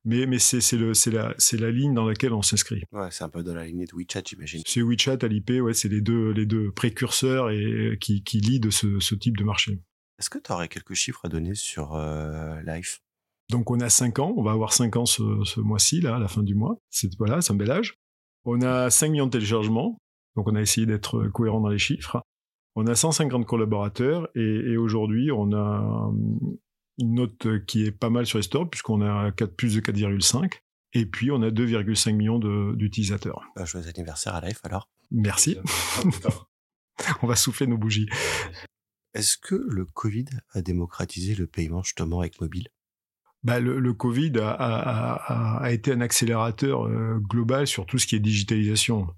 mais, 0.04 0.26
mais 0.26 0.38
c'est, 0.38 0.60
la, 1.10 1.34
la 1.52 1.70
ligne 1.70 1.94
dans 1.94 2.06
laquelle 2.06 2.32
on 2.32 2.42
s'inscrit. 2.42 2.82
Ouais, 2.92 3.08
c'est 3.10 3.24
un 3.24 3.28
peu 3.28 3.42
dans 3.42 3.54
la 3.54 3.64
lignée 3.64 3.86
de 3.86 3.94
WeChat, 3.94 4.22
j'imagine. 4.26 4.62
C'est 4.66 4.82
WeChat, 4.82 5.19
Alipay, 5.22 5.60
ouais, 5.60 5.74
c'est 5.74 5.88
les 5.88 6.00
deux, 6.00 6.30
les 6.30 6.46
deux 6.46 6.72
précurseurs 6.72 7.50
et, 7.50 7.96
qui, 8.00 8.22
qui 8.22 8.40
lead 8.40 8.70
ce, 8.70 9.00
ce 9.00 9.14
type 9.14 9.36
de 9.36 9.44
marché. 9.44 9.80
Est-ce 10.19 10.30
que 10.30 10.38
tu 10.38 10.52
aurais 10.52 10.69
quelques 10.69 10.94
chiffres 10.94 11.24
à 11.24 11.28
donner 11.28 11.54
sur 11.54 11.94
euh, 11.94 12.60
Life? 12.62 13.00
Donc 13.52 13.70
on 13.70 13.78
a 13.81 13.90
5 13.90 14.19
ans, 14.19 14.32
on 14.38 14.43
va 14.43 14.52
avoir 14.52 14.72
5 14.72 14.96
ans 14.96 15.04
ce, 15.04 15.22
ce 15.44 15.60
mois-ci, 15.60 16.00
là, 16.00 16.16
à 16.16 16.19
la 16.19 16.26
fin 16.26 16.43
du 16.43 16.54
mois. 16.54 16.78
C'est, 16.88 17.14
voilà, 17.19 17.43
c'est 17.43 17.52
un 17.52 17.56
bel 17.56 17.70
âge. 17.70 17.99
On 18.46 18.62
a 18.62 18.88
5 18.88 19.10
millions 19.10 19.26
de 19.26 19.31
téléchargements, 19.31 19.99
donc 20.37 20.49
on 20.49 20.54
a 20.56 20.60
essayé 20.60 20.87
d'être 20.87 21.28
cohérent 21.28 21.60
dans 21.60 21.69
les 21.69 21.78
chiffres. 21.78 22.22
On 22.76 22.87
a 22.87 22.94
150 22.94 23.44
collaborateurs 23.44 24.28
et, 24.34 24.78
aujourd'hui, 24.78 25.31
on 25.31 25.52
a 25.52 26.08
euh, 26.08 26.56
une 26.99 27.14
note 27.14 27.66
qui 27.66 27.84
est 27.84 27.93
pas 27.93 28.08
mal 28.08 28.25
sur 28.25 28.38
les 28.38 28.43
stores 28.43 28.70
puisqu'on 28.70 29.02
a 29.02 29.31
4, 29.32 29.55
plus 29.55 29.74
de 29.74 29.81
4,5 29.82 30.55
et 30.94 31.05
puis 31.05 31.31
on 31.31 31.43
a 31.43 31.50
2,5 31.50 32.15
millions 32.15 32.38
d'utilisateurs. 32.72 33.43
Bah, 33.55 33.67
joyeux 33.67 33.88
anniversaire 33.88 34.34
à 34.34 34.41
Life 34.41 34.60
alors. 34.62 34.88
Merci. 35.10 35.58
on 37.22 37.26
va 37.26 37.36
souffler 37.36 37.67
nos 37.67 37.76
bougies. 37.76 38.08
Est-ce 39.12 39.36
que 39.36 39.55
le 39.55 39.84
Covid 39.84 40.24
a 40.53 40.62
démocratisé 40.62 41.34
le 41.34 41.46
paiement 41.46 41.82
justement 41.82 42.20
avec 42.20 42.41
mobile? 42.41 42.69
Bah, 43.44 43.61
le, 43.61 43.93
Covid 43.93 44.32
a, 44.41 45.69
été 45.70 45.93
un 45.93 46.01
accélérateur 46.01 46.87
euh, 46.87 47.19
global 47.19 47.67
sur 47.67 47.87
tout 47.87 47.99
ce 47.99 48.06
qui 48.06 48.17
est 48.17 48.20
digitalisation. 48.20 49.08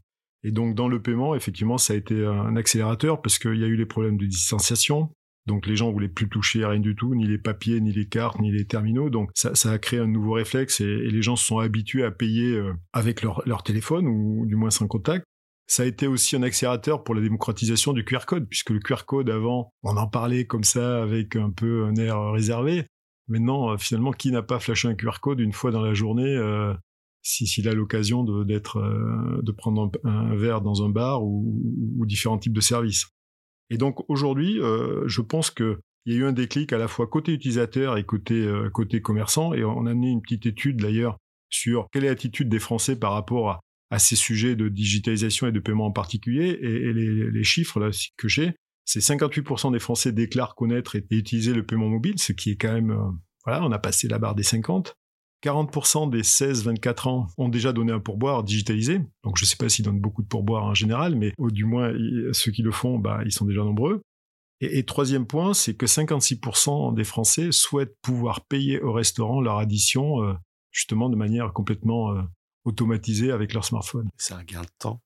Et 0.43 0.51
donc 0.51 0.75
dans 0.75 0.89
le 0.89 1.01
paiement, 1.01 1.35
effectivement, 1.35 1.79
ça 1.79 1.95
a 1.95 1.97
été 1.97 2.25
un 2.25 2.57
accélérateur 2.57 3.23
parce 3.23 3.39
qu'il 3.39 3.57
y 3.57 3.65
a 3.65 3.67
eu 3.67 3.77
les 3.77 3.87
problèmes 3.87 4.19
de 4.19 4.27
distanciation. 4.27 5.11
Donc 5.47 5.67
les 5.67 5.77
gens 5.77 5.93
voulaient 5.93 6.09
plus 6.09 6.29
toucher 6.29 6.65
à 6.65 6.71
rien 6.71 6.81
du 6.81 6.95
tout, 6.95 7.15
ni 7.15 7.27
les 7.27 7.39
papiers, 7.39 7.81
ni 7.81 7.93
les 7.93 8.07
cartes, 8.09 8.39
ni 8.41 8.51
les 8.51 8.67
terminaux. 8.67 9.11
Donc 9.11 9.31
ça, 9.35 9.71
a 9.71 9.79
créé 9.79 10.01
un 10.01 10.07
nouveau 10.07 10.33
réflexe 10.33 10.81
et, 10.81 10.85
les 10.87 11.23
gens 11.23 11.37
se 11.37 11.45
sont 11.45 11.59
habitués 11.59 12.05
à 12.05 12.11
payer 12.11 12.53
euh, 12.53 12.73
avec 12.93 13.23
leur, 13.23 13.43
leur 13.47 13.63
téléphone 13.63 14.07
ou 14.07 14.47
du 14.47 14.57
moins 14.57 14.71
sans 14.71 14.87
contact. 14.87 15.25
Ça 15.67 15.83
a 15.83 15.87
été 15.87 16.07
aussi 16.07 16.37
un 16.37 16.43
accélérateur 16.43 17.05
pour 17.05 17.15
la 17.15 17.23
démocratisation 17.23 17.93
du 17.95 18.05
QR 18.05 18.27
code, 18.27 18.47
puisque 18.49 18.71
le 18.71 18.81
QR 18.81 19.05
code 19.07 19.31
avant, 19.31 19.71
on 19.83 19.97
en 19.97 20.07
parlait 20.07 20.47
comme 20.47 20.65
ça 20.65 21.03
avec 21.03 21.37
un 21.37 21.51
peu 21.51 21.85
un 21.87 21.95
air 21.97 22.33
réservé. 22.33 22.87
Maintenant, 23.29 23.71
euh, 23.71 23.77
finalement, 23.79 24.13
qui 24.13 24.31
n'a 24.31 24.43
pas 24.43 24.61
flashé 24.61 24.89
un 24.89 24.95
QR 24.95 25.21
code 25.21 25.41
une 25.41 25.53
fois 25.53 25.71
dans 25.71 25.83
la 25.83 25.95
journée 25.95 26.37
euh, 26.37 26.75
s'il 27.23 27.69
a 27.69 27.73
l'occasion 27.73 28.23
de, 28.23 28.45
euh, 28.45 29.43
de 29.43 29.53
prendre 29.53 29.91
un, 30.05 30.35
verre 30.35 30.61
dans 30.61 30.85
un 30.85 30.91
bar 30.91 31.25
ou, 31.25 32.05
différents 32.07 32.39
types 32.39 32.53
de 32.53 32.61
services. 32.61 33.07
Et 33.71 33.79
donc 33.79 34.05
aujourd'hui, 34.11 34.61
je 35.07 35.21
pense 35.23 35.51
qu'il 35.51 35.79
y 36.05 36.13
a 36.13 36.17
eu 36.17 36.25
un 36.25 36.33
déclic 36.33 36.75
à 36.75 36.79
la 36.79 36.87
fois 36.87 37.07
côté 37.07 37.33
utilisateur 37.33 37.97
et 37.97 38.05
côté, 38.05 38.47
côté 38.75 39.01
commerçant, 39.01 39.55
et 39.55 39.65
on 39.65 39.87
a 39.87 39.93
amené 39.93 40.11
une 40.11 40.21
petite 40.21 40.45
étude 40.45 40.83
d'ailleurs 40.83 41.17
sur 41.49 41.89
quelle 41.91 42.05
est 42.05 42.09
l'attitude 42.09 42.51
des 42.51 42.59
Français 42.59 42.95
par 42.95 43.15
rapport 43.15 43.49
à, 43.49 43.61
à, 43.91 43.99
ces 43.99 44.17
sujets 44.17 44.55
de 44.55 44.69
digitalisation 44.69 45.47
et 45.47 45.53
de 45.53 45.61
paiement 45.61 45.87
en 45.87 45.93
particulier, 45.93 46.59
et, 46.61 46.93
les, 46.93 47.31
les, 47.31 47.45
chiffres 47.45 47.81
là 47.81 47.89
que 48.19 48.29
j'ai, 48.29 48.53
c'est 48.85 49.01
58% 49.01 49.73
des 49.73 49.79
Français 49.79 50.13
déclarent 50.13 50.55
connaître 50.55 50.97
et, 50.97 51.05
utiliser 51.11 51.53
le 51.53 51.65
paiement 51.65 51.89
mobile, 51.89 52.19
ce 52.19 52.33
qui 52.33 52.51
est 52.51 52.57
quand 52.57 52.73
même, 52.73 52.97
voilà, 53.45 53.65
on 53.65 53.73
a 53.73 53.79
passé 53.79 54.09
la 54.09 54.19
barre 54.19 54.35
des 54.35 54.43
50. 54.43 54.97
40% 55.43 56.09
des 56.09 56.23
16-24 56.23 57.09
ans 57.09 57.27
ont 57.37 57.49
déjà 57.51 57.73
donné 57.73 57.93
un 57.93 58.01
pourboire 58.01 58.45
digitalisé. 58.45 59.01
Donc 59.23 59.37
je 59.37 59.45
ne 59.45 59.47
sais 59.47 59.57
pas 59.57 59.69
s'ils 59.69 59.85
donnent 59.85 60.01
beaucoup 60.01 60.23
de 60.23 60.29
pourboires 60.29 60.65
en 60.65 60.75
général, 60.75 61.17
mais 61.17 61.33
au, 61.37 61.51
du 61.51 61.67
moins 61.67 61.93
ceux 62.33 62.51
qui 62.51 62.63
le 62.63 62.71
font, 62.71 62.99
bah, 62.99 63.21
ils 63.27 63.33
sont 63.33 63.45
déjà 63.45 63.63
nombreux. 63.63 64.03
Et, 64.61 64.85
troisième 64.85 65.27
point, 65.27 65.53
c'est 65.53 65.75
que 65.75 65.87
56% 65.87 66.95
des 66.95 67.05
Français 67.05 67.53
souhaitent 67.53 67.97
pouvoir 68.01 68.47
payer 68.47 68.81
au 68.81 68.93
restaurant 68.93 69.41
leur 69.41 69.59
addition 69.59 70.23
euh, 70.23 70.35
justement 70.71 71.11
de 71.11 71.17
manière 71.17 71.53
complètement 71.53 72.13
euh, 72.13 72.23
automatisée 72.65 73.31
avec 73.31 73.53
leur 73.53 73.65
smartphone. 73.65 74.09
C'est 74.17 74.35
un 74.35 74.45
gain 74.45 74.63
de 74.63 74.69
temps. 74.79 75.01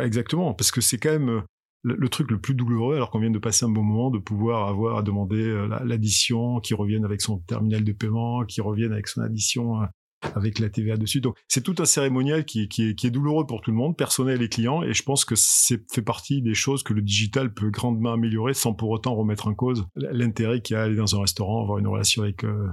Exactement, 0.00 0.54
parce 0.54 0.70
que 0.70 0.80
c'est 0.80 0.96
quand 0.96 1.10
même 1.10 1.28
euh, 1.28 1.42
le, 1.82 2.08
truc 2.08 2.30
le 2.30 2.40
plus 2.40 2.54
douloureux, 2.54 2.96
alors 2.96 3.10
qu'on 3.10 3.20
vient 3.20 3.30
de 3.30 3.38
passer 3.38 3.64
un 3.64 3.70
bon 3.70 3.82
moment, 3.82 4.10
de 4.10 4.18
pouvoir 4.18 4.68
avoir 4.68 4.98
à 4.98 5.02
demander 5.02 5.68
l'addition, 5.84 6.60
qui 6.60 6.74
revienne 6.74 7.04
avec 7.04 7.20
son 7.20 7.38
terminal 7.38 7.84
de 7.84 7.92
paiement, 7.92 8.44
qui 8.44 8.60
revienne 8.60 8.92
avec 8.92 9.08
son 9.08 9.22
addition 9.22 9.80
avec 10.22 10.58
la 10.58 10.68
TVA 10.68 10.96
dessus. 10.96 11.20
Donc 11.20 11.36
c'est 11.48 11.62
tout 11.62 11.74
un 11.78 11.84
cérémonial 11.84 12.44
qui, 12.44 12.68
est, 12.78 13.10
douloureux 13.10 13.46
pour 13.46 13.60
tout 13.60 13.70
le 13.70 13.76
monde, 13.76 13.96
personnel 13.96 14.42
et 14.42 14.48
client, 14.48 14.82
et 14.82 14.92
je 14.92 15.02
pense 15.02 15.24
que 15.24 15.34
c'est 15.36 15.82
fait 15.92 16.02
partie 16.02 16.42
des 16.42 16.54
choses 16.54 16.82
que 16.82 16.92
le 16.92 17.02
digital 17.02 17.52
peut 17.52 17.70
grandement 17.70 18.12
améliorer 18.12 18.54
sans 18.54 18.74
pour 18.74 18.90
autant 18.90 19.14
remettre 19.14 19.46
en 19.46 19.54
cause 19.54 19.86
l'intérêt 19.94 20.60
qu'il 20.60 20.74
y 20.74 20.76
a 20.76 20.82
à 20.82 20.84
aller 20.84 20.96
dans 20.96 21.16
un 21.16 21.20
restaurant, 21.20 21.62
avoir 21.62 21.78
une 21.78 21.86
relation 21.86 22.22
avec 22.22 22.44
euh, 22.44 22.68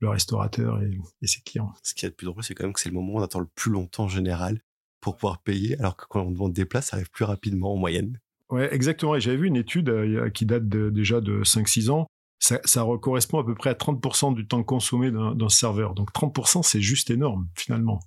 le 0.00 0.08
restaurateur 0.08 0.80
et, 0.82 1.26
ses 1.26 1.40
clients. 1.40 1.72
Ce 1.82 1.94
qui 1.94 2.06
est 2.06 2.10
le 2.10 2.14
plus 2.14 2.26
drôle, 2.26 2.42
c'est 2.42 2.54
quand 2.54 2.64
même 2.64 2.72
que 2.72 2.80
c'est 2.80 2.88
le 2.88 2.94
moment 2.94 3.14
où 3.14 3.18
on 3.18 3.22
attend 3.22 3.40
le 3.40 3.50
plus 3.54 3.70
longtemps 3.70 4.04
en 4.04 4.08
général 4.08 4.60
pour 5.00 5.16
pouvoir 5.16 5.42
payer, 5.42 5.78
alors 5.78 5.96
que 5.96 6.04
quand 6.08 6.22
on 6.22 6.30
demande 6.30 6.52
des 6.52 6.66
plats, 6.66 6.82
ça 6.82 6.96
arrive 6.96 7.10
plus 7.10 7.24
rapidement 7.24 7.72
en 7.72 7.76
moyenne. 7.76 8.18
Ouais, 8.50 8.72
exactement. 8.74 9.16
Et 9.16 9.20
j'avais 9.20 9.36
vu 9.36 9.46
une 9.46 9.56
étude 9.56 9.88
euh, 9.88 10.30
qui 10.30 10.46
date 10.46 10.68
déjà 10.68 11.20
de 11.20 11.42
5-6 11.42 11.90
ans 11.90 12.06
ça, 12.40 12.58
ça, 12.64 12.86
correspond 13.00 13.38
à 13.38 13.44
peu 13.44 13.54
près 13.54 13.70
à 13.70 13.74
30% 13.74 14.34
du 14.34 14.46
temps 14.46 14.64
consommé 14.64 15.10
d'un 15.10 15.48
serveur. 15.48 15.94
Donc 15.94 16.10
30%, 16.12 16.62
c'est 16.62 16.80
juste 16.80 17.10
énorme, 17.10 17.48
finalement. 17.54 18.00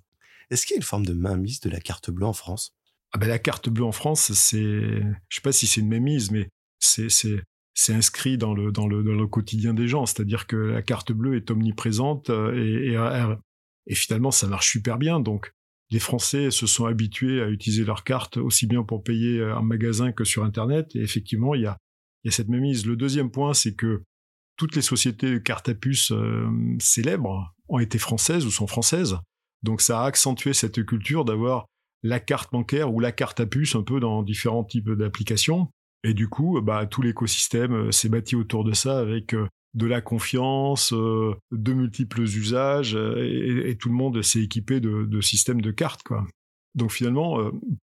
Est-ce 0.50 0.66
qu'il 0.66 0.74
y 0.74 0.76
a 0.76 0.80
une 0.80 0.82
forme 0.82 1.06
de 1.06 1.14
mainmise 1.14 1.60
de 1.60 1.70
la 1.70 1.80
carte 1.80 2.10
bleue 2.10 2.26
en 2.26 2.32
France? 2.32 2.74
Ah 3.12 3.18
ben, 3.18 3.28
La 3.28 3.38
carte 3.38 3.68
bleue 3.68 3.84
en 3.84 3.92
France, 3.92 4.32
c'est... 4.32 4.58
Je 4.60 5.34
sais 5.34 5.40
pas 5.40 5.52
si 5.52 5.66
c'est 5.66 5.80
une 5.80 5.88
mainmise, 5.88 6.30
mais 6.30 6.48
c'est 6.80 7.08
c'est 7.76 7.92
inscrit 7.92 8.38
dans 8.38 8.54
le, 8.54 8.70
dans, 8.70 8.86
le, 8.86 9.02
dans 9.02 9.14
le 9.14 9.26
quotidien 9.26 9.74
des 9.74 9.88
gens. 9.88 10.06
C'est-à-dire 10.06 10.46
que 10.46 10.54
la 10.54 10.82
carte 10.82 11.10
bleue 11.10 11.36
est 11.36 11.50
omniprésente 11.50 12.30
euh, 12.30 12.54
et, 12.54 12.92
et, 12.92 13.34
et, 13.88 13.94
finalement, 13.96 14.30
ça 14.30 14.46
marche 14.46 14.70
super 14.70 14.96
bien. 14.96 15.18
Donc, 15.18 15.52
les 15.90 15.98
Français 15.98 16.50
se 16.50 16.66
sont 16.66 16.86
habitués 16.86 17.42
à 17.42 17.48
utiliser 17.48 17.84
leur 17.84 18.04
carte 18.04 18.36
aussi 18.36 18.66
bien 18.66 18.82
pour 18.82 19.02
payer 19.02 19.42
en 19.42 19.62
magasin 19.62 20.12
que 20.12 20.24
sur 20.24 20.42
Internet. 20.44 20.94
Et 20.96 21.00
effectivement, 21.00 21.54
il 21.54 21.62
y 21.62 21.66
a, 21.66 21.78
cette 22.30 22.48
mainmise. 22.48 22.86
Le 22.86 22.96
deuxième 22.96 23.30
point, 23.30 23.54
c'est 23.54 23.74
que 23.74 24.02
toutes 24.56 24.76
les 24.76 24.82
sociétés 24.82 25.30
de 25.30 25.38
cartes 25.38 25.68
à 25.68 25.74
puce 25.74 26.12
euh, 26.12 26.46
célèbres 26.78 27.54
ont 27.68 27.78
été 27.78 27.98
françaises 27.98 28.46
ou 28.46 28.50
sont 28.50 28.66
françaises. 28.66 29.18
Donc 29.62 29.80
ça 29.80 30.02
a 30.02 30.06
accentué 30.06 30.52
cette 30.52 30.84
culture 30.84 31.24
d'avoir 31.24 31.66
la 32.02 32.20
carte 32.20 32.52
bancaire 32.52 32.92
ou 32.92 33.00
la 33.00 33.12
carte 33.12 33.40
à 33.40 33.46
puce 33.46 33.74
un 33.74 33.82
peu 33.82 33.98
dans 33.98 34.22
différents 34.22 34.64
types 34.64 34.90
d'applications. 34.90 35.70
Et 36.04 36.12
du 36.12 36.28
coup, 36.28 36.60
bah, 36.60 36.86
tout 36.86 37.02
l'écosystème 37.02 37.72
euh, 37.72 37.90
s'est 37.90 38.08
bâti 38.08 38.36
autour 38.36 38.64
de 38.64 38.72
ça 38.72 38.98
avec 38.98 39.34
euh, 39.34 39.48
de 39.74 39.86
la 39.86 40.00
confiance, 40.00 40.92
de 40.92 41.72
multiples 41.72 42.22
usages, 42.22 42.94
et, 42.94 43.76
tout 43.78 43.88
le 43.88 43.94
monde 43.94 44.22
s'est 44.22 44.40
équipé 44.40 44.80
de, 44.80 45.20
systèmes 45.20 45.60
de 45.60 45.70
cartes. 45.70 46.02
Quoi. 46.02 46.26
Donc 46.74 46.92
finalement, 46.92 47.38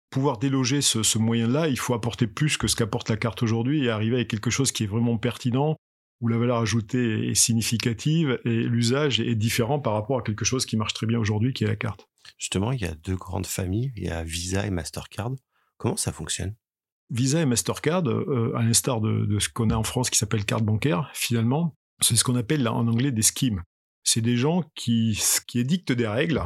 pouvoir 0.09 0.37
déloger 0.37 0.81
ce, 0.81 1.03
ce 1.03 1.17
moyen-là, 1.17 1.67
il 1.67 1.77
faut 1.77 1.93
apporter 1.93 2.27
plus 2.27 2.57
que 2.57 2.67
ce 2.67 2.75
qu'apporte 2.75 3.09
la 3.09 3.17
carte 3.17 3.43
aujourd'hui 3.43 3.85
et 3.85 3.89
arriver 3.89 4.15
avec 4.15 4.29
quelque 4.29 4.49
chose 4.49 4.71
qui 4.71 4.83
est 4.83 4.87
vraiment 4.87 5.17
pertinent, 5.17 5.75
où 6.21 6.27
la 6.27 6.37
valeur 6.37 6.57
ajoutée 6.57 7.29
est 7.29 7.35
significative 7.35 8.39
et 8.45 8.63
l'usage 8.63 9.19
est 9.19 9.35
différent 9.35 9.79
par 9.79 9.93
rapport 9.93 10.19
à 10.19 10.21
quelque 10.21 10.45
chose 10.45 10.65
qui 10.65 10.77
marche 10.77 10.93
très 10.93 11.07
bien 11.07 11.19
aujourd'hui, 11.19 11.51
qui 11.51 11.63
est 11.63 11.67
la 11.67 11.75
carte. 11.75 12.07
Justement, 12.37 12.71
il 12.71 12.81
y 12.81 12.85
a 12.85 12.93
deux 12.93 13.15
grandes 13.15 13.47
familles, 13.47 13.91
il 13.97 14.03
y 14.03 14.09
a 14.09 14.23
Visa 14.23 14.65
et 14.65 14.69
Mastercard. 14.69 15.31
Comment 15.77 15.97
ça 15.97 16.11
fonctionne? 16.11 16.55
Visa 17.09 17.41
et 17.41 17.45
Mastercard, 17.45 18.07
euh, 18.07 18.53
à 18.55 18.61
l'instar 18.61 19.01
de, 19.01 19.37
ce 19.39 19.49
qu'on 19.49 19.71
a 19.71 19.75
en 19.75 19.83
France 19.83 20.09
qui 20.09 20.17
s'appelle 20.17 20.45
carte 20.45 20.63
bancaire, 20.63 21.09
finalement, 21.13 21.75
c'est 22.01 22.15
ce 22.15 22.23
qu'on 22.23 22.35
appelle 22.35 22.67
en 22.67 22.87
anglais 22.87 23.11
des 23.11 23.21
schemes. 23.21 23.63
C'est 24.03 24.21
des 24.21 24.37
gens 24.37 24.63
qui, 24.75 25.19
qui 25.47 25.59
édictent 25.59 25.91
des 25.91 26.07
règles 26.07 26.43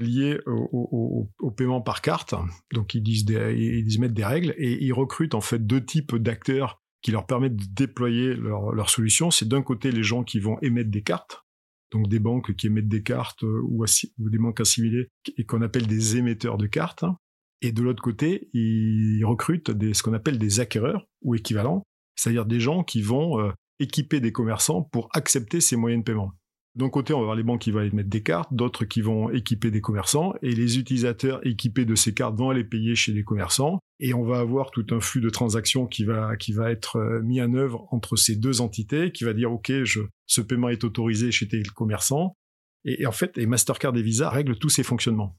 liées 0.00 0.38
au, 0.46 1.28
paiement 1.56 1.80
par 1.80 2.02
carte. 2.02 2.34
Donc 2.72 2.94
ils 2.94 3.02
disent, 3.02 3.24
ils 3.28 3.84
disent 3.84 3.98
mettre 3.98 4.14
des 4.14 4.24
règles 4.24 4.54
et 4.58 4.82
ils 4.82 4.92
recrutent 4.92 5.34
en 5.34 5.40
fait 5.40 5.64
deux 5.64 5.84
types 5.84 6.16
d'acteurs 6.16 6.80
qui 7.02 7.10
leur 7.10 7.26
permettent 7.26 7.56
de 7.56 7.66
déployer 7.70 8.34
leur, 8.34 8.72
leur 8.72 8.90
solution. 8.90 9.30
C'est 9.30 9.48
d'un 9.48 9.62
côté 9.62 9.92
les 9.92 10.02
gens 10.02 10.24
qui 10.24 10.40
vont 10.40 10.58
émettre 10.62 10.90
des 10.90 11.02
cartes, 11.02 11.44
donc 11.92 12.08
des 12.08 12.18
banques 12.18 12.54
qui 12.56 12.66
émettent 12.68 12.88
des 12.88 13.02
cartes 13.02 13.44
euh, 13.44 13.60
ou, 13.62 13.84
des 14.18 14.38
banques 14.38 14.60
assimilées 14.60 15.08
et 15.36 15.44
qu'on 15.44 15.62
appelle 15.62 15.86
des 15.86 16.16
émetteurs 16.16 16.56
de 16.56 16.66
cartes. 16.66 17.04
Et 17.60 17.72
de 17.72 17.82
l'autre 17.82 18.02
côté, 18.02 18.48
ils 18.52 19.24
recrutent 19.24 19.70
des, 19.70 19.94
ce 19.94 20.02
qu'on 20.02 20.12
appelle 20.12 20.38
des 20.38 20.60
acquéreurs 20.60 21.06
ou 21.22 21.34
équivalents, 21.34 21.82
c'est-à-dire 22.16 22.46
des 22.46 22.60
gens 22.60 22.82
qui 22.84 23.00
vont 23.00 23.40
euh, 23.40 23.52
équiper 23.80 24.20
des 24.20 24.32
commerçants 24.32 24.82
pour 24.82 25.08
accepter 25.12 25.60
ces 25.60 25.76
moyens 25.76 26.02
de 26.02 26.04
paiement. 26.04 26.32
D'un 26.76 26.90
côté, 26.90 27.14
on 27.14 27.18
va 27.18 27.22
avoir 27.22 27.36
les 27.36 27.44
banques 27.44 27.60
qui 27.60 27.70
vont 27.70 27.82
émettre 27.82 28.08
des 28.08 28.22
cartes, 28.24 28.52
d'autres 28.52 28.84
qui 28.84 29.00
vont 29.00 29.30
équiper 29.30 29.70
des 29.70 29.80
commerçants, 29.80 30.34
et 30.42 30.50
les 30.50 30.78
utilisateurs 30.78 31.46
équipés 31.46 31.84
de 31.84 31.94
ces 31.94 32.14
cartes 32.14 32.36
vont 32.36 32.50
aller 32.50 32.64
payer 32.64 32.96
chez 32.96 33.12
des 33.12 33.22
commerçants, 33.22 33.78
et 34.00 34.12
on 34.12 34.24
va 34.24 34.40
avoir 34.40 34.72
tout 34.72 34.86
un 34.90 34.98
flux 34.98 35.20
de 35.20 35.30
transactions 35.30 35.86
qui 35.86 36.04
va, 36.04 36.36
qui 36.36 36.52
va 36.52 36.72
être 36.72 36.96
euh, 36.96 37.22
mis 37.22 37.40
en 37.40 37.54
œuvre 37.54 37.86
entre 37.92 38.16
ces 38.16 38.34
deux 38.34 38.60
entités, 38.60 39.12
qui 39.12 39.22
va 39.22 39.34
dire, 39.34 39.52
OK, 39.52 39.70
ce 40.26 40.40
paiement 40.40 40.68
est 40.68 40.82
autorisé 40.82 41.30
chez 41.30 41.46
tel 41.46 41.70
commerçant, 41.70 42.34
et, 42.84 43.06
en 43.06 43.12
fait, 43.12 43.36
les 43.36 43.46
Mastercard 43.46 43.96
et 43.96 44.02
Visa 44.02 44.28
règlent 44.28 44.58
tous 44.58 44.68
ces 44.68 44.82
fonctionnements. 44.82 45.38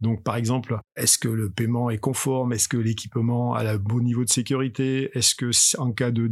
Donc, 0.00 0.22
par 0.22 0.36
exemple, 0.36 0.78
est-ce 0.96 1.16
que 1.16 1.28
le 1.28 1.50
paiement 1.50 1.88
est 1.88 1.98
conforme? 1.98 2.52
Est-ce 2.52 2.68
que 2.68 2.76
l'équipement 2.76 3.54
a 3.54 3.64
le 3.64 3.78
bon 3.78 4.00
niveau 4.00 4.24
de 4.24 4.28
sécurité? 4.28 5.10
Est-ce 5.14 5.34
que, 5.34 5.50
en 5.80 5.92
cas 5.92 6.10
de 6.10 6.30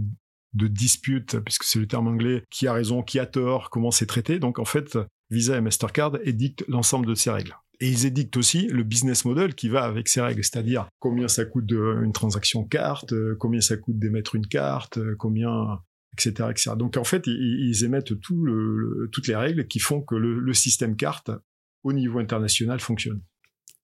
de 0.54 0.68
dispute, 0.68 1.38
puisque 1.40 1.64
c'est 1.64 1.78
le 1.78 1.86
terme 1.86 2.08
anglais, 2.08 2.44
qui 2.50 2.66
a 2.66 2.72
raison, 2.72 3.02
qui 3.02 3.18
a 3.18 3.26
tort, 3.26 3.70
comment 3.70 3.90
c'est 3.90 4.06
traité. 4.06 4.38
Donc 4.38 4.58
en 4.58 4.64
fait, 4.64 4.98
Visa 5.30 5.56
et 5.56 5.60
Mastercard 5.60 6.18
édictent 6.22 6.64
l'ensemble 6.68 7.06
de 7.06 7.14
ces 7.14 7.30
règles. 7.30 7.56
Et 7.80 7.88
ils 7.88 8.06
édictent 8.06 8.36
aussi 8.36 8.68
le 8.68 8.84
business 8.84 9.24
model 9.24 9.54
qui 9.54 9.68
va 9.68 9.84
avec 9.84 10.08
ces 10.08 10.20
règles, 10.20 10.44
c'est-à-dire 10.44 10.86
combien 11.00 11.26
ça 11.28 11.44
coûte 11.44 11.70
une 11.70 12.12
transaction 12.12 12.64
carte, 12.64 13.12
combien 13.38 13.60
ça 13.60 13.76
coûte 13.76 13.98
d'émettre 13.98 14.36
une 14.36 14.46
carte, 14.46 14.98
combien, 15.18 15.80
etc., 16.12 16.48
etc. 16.50 16.70
Donc 16.76 16.96
en 16.96 17.04
fait, 17.04 17.26
ils, 17.26 17.84
émettent 17.84 18.18
tout 18.20 18.46
toutes 19.12 19.26
les 19.26 19.36
règles 19.36 19.66
qui 19.66 19.80
font 19.80 20.00
que 20.02 20.14
le, 20.14 20.54
système 20.54 20.96
carte 20.96 21.30
au 21.82 21.92
niveau 21.92 22.20
international 22.20 22.80
fonctionne. 22.80 23.20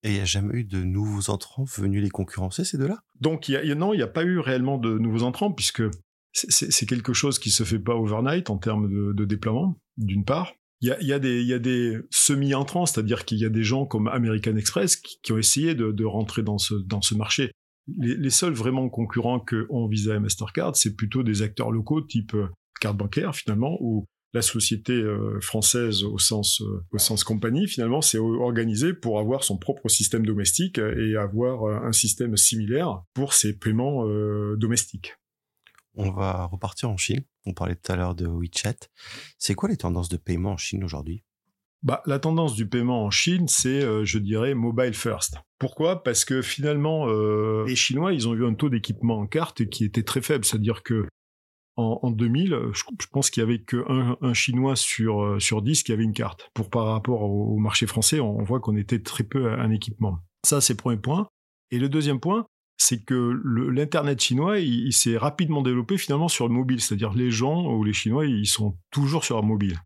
Et 0.02 0.10
il 0.10 0.14
n'y 0.14 0.20
a 0.20 0.24
jamais 0.24 0.60
eu 0.60 0.64
de 0.64 0.82
nouveaux 0.82 1.28
entrants 1.28 1.64
venus 1.64 2.02
les 2.02 2.08
concurrencer, 2.08 2.64
ces 2.64 2.78
deux-là? 2.78 3.02
Donc 3.20 3.48
y 3.48 3.56
a, 3.56 3.74
non, 3.74 3.92
il 3.92 3.98
n'y 3.98 4.02
a 4.02 4.08
pas 4.08 4.24
eu 4.24 4.38
réellement 4.38 4.78
de 4.78 4.98
nouveaux 4.98 5.24
entrants, 5.24 5.52
puisque 5.52 5.82
c'est 6.32 6.86
quelque 6.86 7.12
chose 7.12 7.38
qui 7.38 7.50
se 7.50 7.64
fait 7.64 7.78
pas 7.78 7.94
overnight 7.94 8.50
en 8.50 8.58
termes 8.58 9.14
de, 9.14 9.24
déploiement, 9.24 9.78
d'une 9.96 10.24
part. 10.24 10.54
Il 10.82 10.96
y 11.00 11.12
a, 11.12 11.18
des, 11.18 11.98
semi-entrants, 12.10 12.86
c'est-à-dire 12.86 13.24
qu'il 13.24 13.38
y 13.38 13.44
a 13.44 13.50
des 13.50 13.64
gens 13.64 13.84
comme 13.84 14.08
American 14.08 14.56
Express 14.56 14.96
qui, 14.96 15.32
ont 15.32 15.38
essayé 15.38 15.74
de, 15.74 16.04
rentrer 16.04 16.42
dans 16.42 16.58
ce, 16.58 17.14
marché. 17.14 17.52
Les, 17.98 18.30
seuls 18.30 18.54
vraiment 18.54 18.88
concurrents 18.88 19.40
que 19.40 19.66
ont 19.68 19.88
Visa 19.88 20.14
et 20.14 20.20
Mastercard, 20.20 20.76
c'est 20.76 20.94
plutôt 20.94 21.22
des 21.22 21.42
acteurs 21.42 21.70
locaux 21.70 22.00
type 22.00 22.34
euh, 22.34 22.48
carte 22.80 22.96
bancaire 22.96 23.34
finalement, 23.34 23.76
ou 23.80 24.06
la 24.32 24.42
société 24.42 24.92
euh, 24.92 25.40
française 25.40 26.04
euh, 26.04 26.12
au 26.92 26.98
sens 26.98 27.24
compagnie 27.24 27.66
finalement 27.66 28.00
s'est 28.00 28.18
organisée 28.18 28.94
pour 28.94 29.18
avoir 29.18 29.42
son 29.42 29.58
propre 29.58 29.88
système 29.88 30.24
domestique 30.24 30.78
et 30.78 31.16
avoir 31.16 31.84
un 31.84 31.92
système 31.92 32.36
similaire 32.36 33.02
pour 33.12 33.34
ses 33.34 33.58
paiements 33.58 34.06
domestiques 34.56 35.14
on 35.94 36.10
va 36.10 36.46
repartir 36.46 36.90
en 36.90 36.96
Chine. 36.96 37.22
On 37.46 37.54
parlait 37.54 37.76
tout 37.76 37.92
à 37.92 37.96
l'heure 37.96 38.14
de 38.14 38.26
WeChat. 38.26 38.76
C'est 39.38 39.54
quoi 39.54 39.68
les 39.68 39.76
tendances 39.76 40.08
de 40.08 40.16
paiement 40.16 40.52
en 40.52 40.56
Chine 40.56 40.84
aujourd'hui? 40.84 41.24
Bah, 41.82 42.02
la 42.04 42.18
tendance 42.18 42.54
du 42.54 42.68
paiement 42.68 43.04
en 43.04 43.10
Chine, 43.10 43.48
c'est, 43.48 43.82
euh, 43.82 44.04
je 44.04 44.18
dirais, 44.18 44.54
mobile 44.54 44.92
first. 44.92 45.36
Pourquoi? 45.58 46.02
Parce 46.02 46.26
que 46.26 46.42
finalement, 46.42 47.08
euh, 47.08 47.64
les 47.66 47.76
Chinois, 47.76 48.12
ils 48.12 48.28
ont 48.28 48.34
eu 48.34 48.46
un 48.46 48.52
taux 48.54 48.68
d'équipement 48.68 49.18
en 49.18 49.26
carte 49.26 49.66
qui 49.66 49.84
était 49.84 50.02
très 50.02 50.20
faible. 50.20 50.44
C'est-à-dire 50.44 50.82
que 50.82 51.06
en, 51.76 52.10
2000, 52.10 52.54
je, 52.72 53.06
pense 53.10 53.30
qu'il 53.30 53.42
y 53.42 53.44
avait 53.44 53.62
qu'un 53.62 54.18
un 54.20 54.34
Chinois 54.34 54.76
sur, 54.76 55.22
euh, 55.22 55.40
sur 55.40 55.62
10 55.62 55.82
qui 55.82 55.92
avait 55.92 56.04
une 56.04 56.12
carte. 56.12 56.50
Pour 56.52 56.68
par 56.68 56.84
rapport 56.86 57.22
au, 57.22 57.56
marché 57.56 57.86
français, 57.86 58.20
on, 58.20 58.42
voit 58.42 58.60
qu'on 58.60 58.76
était 58.76 59.00
très 59.00 59.24
peu 59.24 59.50
un 59.50 59.70
équipement. 59.70 60.18
Ça, 60.44 60.60
c'est 60.60 60.74
le 60.74 60.78
premier 60.78 60.98
point. 60.98 61.28
Et 61.70 61.78
le 61.78 61.88
deuxième 61.88 62.20
point, 62.20 62.46
c'est 62.80 63.04
que 63.04 63.38
l'internet 63.70 64.22
chinois 64.22 64.58
il, 64.58 64.92
s'est 64.94 65.18
rapidement 65.18 65.60
développé 65.60 65.98
finalement 65.98 66.28
sur 66.28 66.48
le 66.48 66.54
mobile, 66.54 66.80
c'est-à-dire 66.80 67.12
les 67.12 67.30
gens 67.30 67.70
ou 67.74 67.84
les 67.84 67.92
Chinois 67.92 68.24
ils 68.24 68.46
sont 68.46 68.78
toujours 68.90 69.22
sur 69.22 69.36
un 69.36 69.42
mobile. 69.42 69.78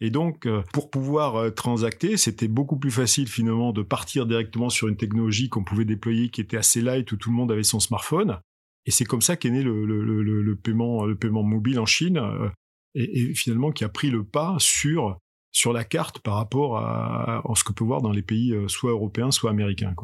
Et 0.00 0.10
donc, 0.10 0.44
euh, 0.46 0.62
pour 0.72 0.90
pouvoir 0.90 1.36
euh, 1.36 1.50
transacter, 1.50 2.16
c'était 2.16 2.48
beaucoup 2.48 2.76
plus 2.76 2.90
facile 2.90 3.28
finalement 3.28 3.72
de 3.72 3.82
partir 3.82 4.26
directement 4.26 4.68
sur 4.68 4.88
une 4.88 4.96
technologie 4.96 5.48
qu'on 5.48 5.62
pouvait 5.62 5.84
déployer 5.84 6.28
qui 6.28 6.40
était 6.40 6.56
assez 6.56 6.80
light 6.80 7.10
où 7.12 7.16
tout 7.16 7.30
le 7.30 7.36
monde 7.36 7.52
avait 7.52 7.62
son 7.62 7.78
smartphone. 7.78 8.40
Et 8.84 8.90
c'est 8.90 9.04
comme 9.04 9.22
ça 9.22 9.36
qu'est 9.36 9.50
né 9.50 9.62
le, 9.62 10.54
paiement, 10.56 11.04
le 11.04 11.16
paiement 11.16 11.44
mobile 11.44 11.78
en 11.78 11.86
Chine 11.86 12.18
euh, 12.18 12.48
et, 12.96 13.32
finalement 13.34 13.70
qui 13.70 13.84
a 13.84 13.88
pris 13.88 14.10
le 14.10 14.24
pas 14.24 14.56
sur 14.58 15.18
sur 15.52 15.72
la 15.72 15.84
carte 15.84 16.18
par 16.18 16.34
rapport 16.34 16.78
à, 16.78 17.40
ce 17.54 17.62
que 17.62 17.72
peut 17.72 17.84
voir 17.84 18.02
dans 18.02 18.10
les 18.10 18.22
pays 18.22 18.52
soit 18.66 18.90
européens, 18.90 19.30
soit 19.30 19.50
américains. 19.50 19.94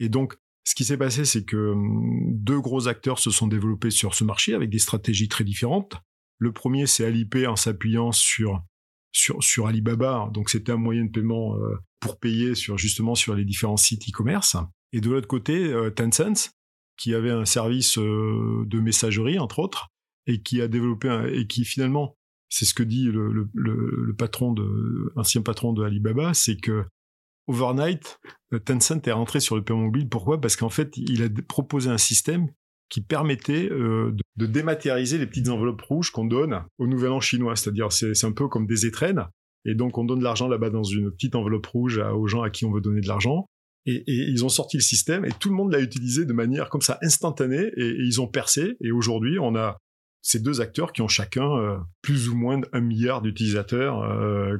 Et 0.00 0.10
donc, 0.10 0.36
Ce 0.64 0.74
qui 0.74 0.84
s'est 0.84 0.98
passé, 0.98 1.24
c'est 1.24 1.44
que 1.44 1.72
hum, 1.72 2.32
deux 2.32 2.60
gros 2.60 2.88
acteurs 2.88 3.18
se 3.18 3.30
sont 3.30 3.46
développés 3.46 3.90
sur 3.90 4.14
ce 4.14 4.24
marché 4.24 4.54
avec 4.54 4.70
des 4.70 4.78
stratégies 4.78 5.28
très 5.28 5.44
différentes. 5.44 5.96
Le 6.38 6.52
premier, 6.52 6.86
c'est 6.86 7.04
Alipay 7.04 7.46
en 7.46 7.56
s'appuyant 7.56 8.12
sur, 8.12 8.62
sur, 9.12 9.66
Alibaba. 9.66 10.30
Donc, 10.32 10.50
c'était 10.50 10.72
un 10.72 10.76
moyen 10.76 11.04
de 11.04 11.10
paiement 11.10 11.56
euh, 11.56 11.76
pour 12.00 12.18
payer 12.18 12.54
sur, 12.54 12.78
justement 12.78 13.14
sur 13.14 13.34
les 13.34 13.44
différents 13.44 13.76
sites 13.76 14.08
e-commerce. 14.08 14.56
Et 14.92 15.00
de 15.00 15.10
l'autre 15.10 15.28
côté, 15.28 15.72
euh, 15.72 15.90
Tencent, 15.90 16.50
qui 16.96 17.14
avait 17.14 17.30
un 17.30 17.44
service 17.44 17.98
euh, 17.98 18.64
de 18.66 18.80
messagerie, 18.80 19.38
entre 19.38 19.58
autres, 19.58 19.88
et 20.26 20.42
qui 20.42 20.60
a 20.60 20.68
développé 20.68 21.08
un, 21.08 21.26
et 21.26 21.46
qui 21.46 21.64
finalement, 21.64 22.16
c'est 22.48 22.64
ce 22.64 22.74
que 22.74 22.82
dit 22.82 23.04
le, 23.04 23.32
le, 23.32 23.48
le, 23.54 24.14
patron 24.14 24.52
de, 24.52 25.12
ancien 25.16 25.42
patron 25.42 25.72
de 25.72 25.84
Alibaba, 25.84 26.34
c'est 26.34 26.56
que 26.56 26.84
overnight, 27.50 28.20
euh, 28.52 28.58
Tencent 28.58 29.06
est 29.06 29.12
rentré 29.12 29.40
sur 29.40 29.56
le 29.56 29.62
paiement 29.62 29.82
mobile. 29.82 30.08
Pourquoi? 30.08 30.40
Parce 30.40 30.56
qu'en 30.56 30.70
fait, 30.70 30.96
il 30.96 31.22
a 31.22 31.28
proposé 31.48 31.90
un 31.90 31.98
système 31.98 32.48
qui 32.88 33.00
permettait 33.00 33.68
euh, 33.70 34.14
de, 34.36 34.46
dématérialiser 34.46 35.18
les 35.18 35.26
petites 35.26 35.48
enveloppes 35.48 35.82
rouges 35.82 36.10
qu'on 36.10 36.24
donne 36.24 36.62
au 36.78 36.86
Nouvel 36.86 37.12
An 37.12 37.20
chinois. 37.20 37.56
C'est-à-dire, 37.56 37.92
c'est 37.92 38.24
un 38.24 38.32
peu 38.32 38.48
comme 38.48 38.66
des 38.66 38.86
étrennes. 38.86 39.26
Et 39.64 39.74
donc, 39.74 39.98
on 39.98 40.04
donne 40.04 40.20
de 40.20 40.24
l'argent 40.24 40.48
là-bas 40.48 40.70
dans 40.70 40.82
une 40.82 41.10
petite 41.10 41.34
enveloppe 41.34 41.66
rouge 41.66 41.98
aux 41.98 42.26
gens 42.26 42.42
à 42.42 42.50
qui 42.50 42.64
on 42.64 42.72
veut 42.72 42.80
donner 42.80 43.00
de 43.00 43.08
l'argent. 43.08 43.46
Et, 43.86 44.02
ils 44.06 44.44
ont 44.44 44.48
sorti 44.48 44.76
le 44.76 44.82
système 44.82 45.24
et 45.24 45.30
tout 45.30 45.48
le 45.48 45.54
monde 45.54 45.72
l'a 45.72 45.80
utilisé 45.80 46.26
de 46.26 46.32
manière 46.32 46.68
comme 46.68 46.80
ça 46.80 46.98
instantanée 47.02 47.70
et, 47.76 47.94
ils 47.98 48.20
ont 48.20 48.26
percé. 48.26 48.76
Et 48.80 48.90
aujourd'hui, 48.90 49.38
on 49.38 49.54
a 49.54 49.76
ces 50.22 50.40
deux 50.40 50.60
acteurs 50.60 50.92
qui 50.92 51.02
ont 51.02 51.08
chacun 51.08 51.50
euh, 51.56 51.76
plus 52.02 52.28
ou 52.28 52.36
moins 52.36 52.60
un 52.72 52.80
milliard 52.80 53.22
d'utilisateurs 53.22 54.02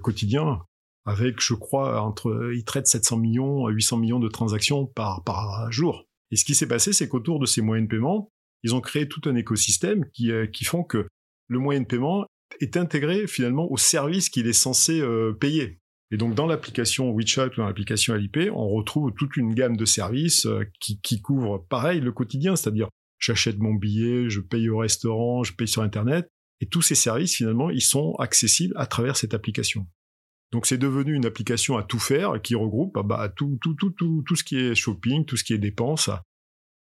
quotidiens 0.03 0.61
avec, 1.07 1.41
je 1.41 1.55
crois, 1.55 2.03
entre, 2.03 2.53
ils 2.55 2.65
traitent 2.65 2.87
700 2.87 3.19
millions 3.19 3.67
à 3.67 3.71
800 3.71 3.99
millions 3.99 4.21
de 4.21 4.29
transactions 4.29 4.87
par, 4.87 5.71
jour. 5.71 6.05
Et 6.31 6.37
ce 6.37 6.45
qui 6.45 6.55
s'est 6.55 6.69
passé, 6.69 6.93
c'est 6.93 7.09
qu'autour 7.09 7.41
de 7.41 7.47
ces 7.47 7.63
moyens 7.63 7.89
de 7.89 7.97
paiement, 7.97 8.31
ils 8.63 8.75
ont 8.75 8.81
créé 8.81 9.09
tout 9.09 9.23
un 9.29 9.35
écosystème 9.35 10.05
qui, 10.13 10.31
euh, 10.31 10.47
qui 10.47 10.65
font 10.65 10.85
que 10.85 11.09
le 11.49 11.59
moyen 11.59 11.81
de 11.81 11.87
paiement 11.87 12.27
est 12.61 12.77
intégré 12.77 13.27
finalement 13.27 13.71
au 13.71 13.77
service 13.77 14.29
qu'il 14.29 14.47
est 14.47 14.53
censé 14.53 15.01
euh, 15.01 15.33
payer. 15.33 15.79
Et 16.13 16.17
donc 16.17 16.35
dans 16.35 16.47
l'application 16.47 17.13
WeChat 17.13 17.47
ou 17.47 17.57
dans 17.57 17.67
l'application 17.67 18.15
Alipay, 18.15 18.51
on 18.51 18.69
retrouve 18.69 19.13
toute 19.17 19.37
une 19.37 19.55
gamme 19.55 19.77
de 19.77 19.85
services 19.85 20.47
euh, 20.47 20.65
qui, 20.81 21.01
qui 21.01 21.21
couvrent 21.21 21.65
pareil 21.69 22.01
le 22.01 22.13
quotidien, 22.13 22.55
c'est-à-dire 22.55 22.89
j'achète 23.19 23.59
mon 23.59 23.75
billet, 23.75 24.29
je 24.29 24.41
paye 24.41 24.69
au 24.69 24.79
restaurant, 24.79 25.43
je 25.43 25.55
paye 25.55 25.69
sur 25.69 25.83
Internet, 25.83 26.29
et 26.61 26.67
tous 26.67 26.83
ces 26.83 26.95
services 26.95 27.37
finalement, 27.37 27.71
ils 27.71 27.83
sont 27.83 28.15
accessibles 28.17 28.75
à 28.77 28.87
travers 28.87 29.17
cette 29.17 29.35
application. 29.35 29.87
Donc 30.53 30.67
c'est 30.67 30.79
devenu 30.79 31.15
une 31.15 31.27
application 31.27 31.77
à 31.77 31.83
tout 31.83 31.99
faire 31.99 32.41
qui 32.43 32.55
regroupe 32.55 32.97
ah 32.97 33.03
bah, 33.03 33.29
tout, 33.29 33.59
tout, 33.63 33.75
tout, 33.75 33.91
tout, 33.91 34.23
tout 34.27 34.37
ce 34.37 34.45
qui 34.45 34.57
est 34.57 34.75
shopping, 34.75 35.25
tout 35.25 35.37
ce 35.37 35.45
qui 35.45 35.53
est 35.53 35.59
dépenses. 35.59 36.11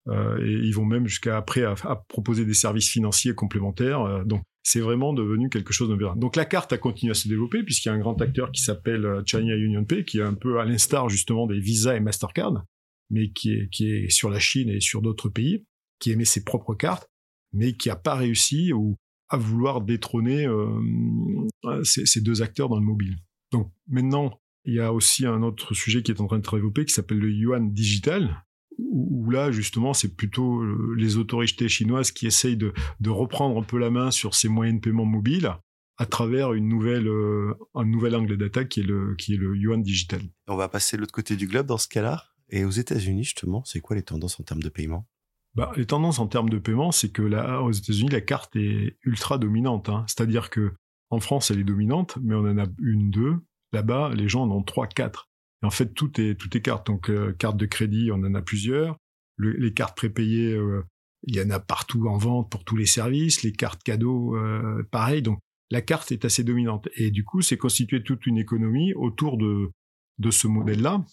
Euh, 0.07 0.43
et 0.43 0.65
ils 0.65 0.71
vont 0.71 0.85
même 0.85 1.07
jusqu'à 1.07 1.37
après 1.37 1.63
à, 1.63 1.75
proposer 2.07 2.45
des 2.45 2.53
services 2.53 2.89
financiers 2.89 3.35
complémentaires. 3.35 4.01
Euh, 4.01 4.23
donc 4.23 4.41
c'est 4.63 4.79
vraiment 4.79 5.13
devenu 5.13 5.49
quelque 5.49 5.73
chose 5.73 5.89
de 5.89 5.95
bien. 5.95 6.15
Donc 6.15 6.35
la 6.35 6.45
carte 6.45 6.73
a 6.73 6.77
continué 6.77 7.11
à 7.11 7.13
se 7.13 7.27
développer 7.27 7.63
puisqu'il 7.63 7.89
y 7.89 7.91
a 7.91 7.95
un 7.95 7.99
grand 7.99 8.19
acteur 8.21 8.51
qui 8.51 8.61
s'appelle 8.61 9.05
euh, 9.05 9.21
China 9.25 9.55
Union 9.55 9.85
Pay 9.85 10.03
qui 10.03 10.19
est 10.19 10.23
un 10.23 10.33
peu 10.33 10.59
à 10.59 10.65
l'instar 10.65 11.09
justement 11.09 11.45
des 11.45 11.59
Visa 11.59 11.95
et 11.95 11.99
Mastercard, 11.99 12.63
mais 13.11 13.29
qui 13.31 13.53
est, 13.53 13.69
qui 13.69 13.91
est 13.91 14.09
sur 14.09 14.29
la 14.29 14.39
Chine 14.39 14.69
et 14.69 14.79
sur 14.79 15.01
d'autres 15.01 15.29
pays, 15.29 15.65
qui 15.99 16.11
émet 16.11 16.25
ses 16.25 16.43
propres 16.43 16.73
cartes, 16.73 17.07
mais 17.53 17.73
qui 17.73 17.89
n'a 17.89 17.95
pas 17.95 18.15
réussi 18.15 18.73
ou 18.73 18.97
à 19.29 19.37
vouloir 19.37 19.81
détrôner 19.81 20.47
euh, 20.47 21.83
ces 21.83 22.21
deux 22.21 22.41
acteurs 22.41 22.67
dans 22.67 22.79
le 22.79 22.85
mobile. 22.85 23.15
Donc 23.51 23.71
maintenant, 23.87 24.39
il 24.65 24.75
y 24.75 24.79
a 24.79 24.93
aussi 24.93 25.25
un 25.25 25.41
autre 25.41 25.73
sujet 25.73 26.03
qui 26.03 26.11
est 26.11 26.21
en 26.21 26.27
train 26.27 26.39
de 26.39 26.45
se 26.45 26.51
développer 26.51 26.85
qui 26.85 26.93
s'appelle 26.93 27.19
le 27.19 27.31
yuan 27.31 27.73
digital, 27.73 28.43
où, 28.77 29.29
là 29.29 29.51
justement 29.51 29.93
c'est 29.93 30.15
plutôt 30.15 30.61
euh, 30.61 30.95
les 30.97 31.17
autorités 31.17 31.67
chinoises 31.67 32.11
qui 32.11 32.27
essayent 32.27 32.57
de, 32.57 32.73
reprendre 33.07 33.59
un 33.59 33.63
peu 33.63 33.77
la 33.77 33.89
main 33.89 34.11
sur 34.11 34.35
ces 34.35 34.47
moyens 34.47 34.79
de 34.79 34.81
paiement 34.81 35.05
mobiles 35.05 35.53
à 35.97 36.05
travers 36.05 36.53
une 36.53 36.69
nouvelle, 36.69 37.07
euh, 37.07 37.53
un 37.75 37.85
nouvel 37.85 38.15
angle 38.15 38.37
d'attaque 38.37 38.69
qui 38.69 38.79
est 38.79 38.83
le 38.83 39.15
qui 39.15 39.33
est 39.33 39.37
le 39.37 39.55
yuan 39.55 39.81
digital. 39.81 40.21
On 40.47 40.55
va 40.55 40.69
passer 40.69 40.95
de 40.95 41.01
l'autre 41.01 41.11
côté 41.13 41.35
du 41.35 41.47
globe 41.47 41.65
dans 41.65 41.77
ce 41.77 41.87
cas-là. 41.89 42.25
Et 42.51 42.65
aux 42.65 42.71
États-Unis 42.71 43.25
justement, 43.25 43.63
c'est 43.65 43.79
quoi 43.79 43.95
les 43.95 44.01
tendances 44.01 44.39
en 44.39 44.43
termes 44.43 44.63
de 44.63 44.69
paiement? 44.69 45.07
Bah, 45.55 45.71
les 45.75 45.85
tendances 45.85 46.19
en 46.19 46.27
termes 46.27 46.49
de 46.49 46.59
paiement, 46.59 46.91
c'est 46.91 47.11
que 47.11 47.21
là, 47.21 47.61
aux 47.61 47.71
États-Unis, 47.71 48.09
la 48.09 48.21
carte 48.21 48.55
est 48.55 48.97
ultra 49.03 49.37
dominante. 49.37 49.89
Hein. 49.89 50.05
C'est-à-dire 50.07 50.49
que 50.49 50.73
en 51.09 51.19
France, 51.19 51.51
elle 51.51 51.59
est 51.59 51.63
dominante, 51.63 52.17
mais 52.21 52.35
on 52.35 52.39
en 52.39 52.57
a 52.57 52.67
une, 52.79 53.09
deux. 53.09 53.37
Là-bas, 53.71 54.11
les 54.13 54.29
gens 54.29 54.43
en 54.43 54.51
ont 54.51 54.63
trois, 54.63 54.87
quatre. 54.87 55.29
Et 55.63 55.65
en 55.65 55.69
fait, 55.69 55.93
tout 55.93 56.19
est, 56.19 56.35
tout 56.35 56.55
est 56.55 56.61
carte. 56.61 56.87
Donc, 56.87 57.09
euh, 57.09 57.33
carte 57.33 57.57
de 57.57 57.65
crédit, 57.65 58.11
on 58.11 58.23
en 58.23 58.35
a 58.35 58.41
plusieurs. 58.41 58.97
les 59.37 59.73
cartes 59.73 59.97
prépayées, 59.97 60.53
euh, 60.53 60.83
il 61.23 61.35
y 61.35 61.41
en 61.41 61.49
a 61.49 61.59
partout 61.59 62.07
en 62.07 62.17
vente 62.17 62.51
pour 62.51 62.63
tous 62.63 62.75
les 62.75 62.85
services. 62.85 63.43
Les 63.43 63.51
cartes 63.51 63.83
cadeaux, 63.83 64.35
euh, 64.35 64.83
pareil. 64.91 65.21
Donc, 65.21 65.39
la 65.71 65.81
carte 65.81 66.11
est 66.11 66.25
assez 66.25 66.43
dominante. 66.43 66.87
Et 66.95 67.11
du 67.11 67.23
coup, 67.23 67.41
c'est 67.41 67.57
constitué 67.57 68.03
toute 68.03 68.25
une 68.25 68.37
économie 68.37 68.93
autour 68.93 69.37
de, 69.37 69.71
de 70.19 70.31
ce 70.31 70.47
modèle-là. 70.47 71.03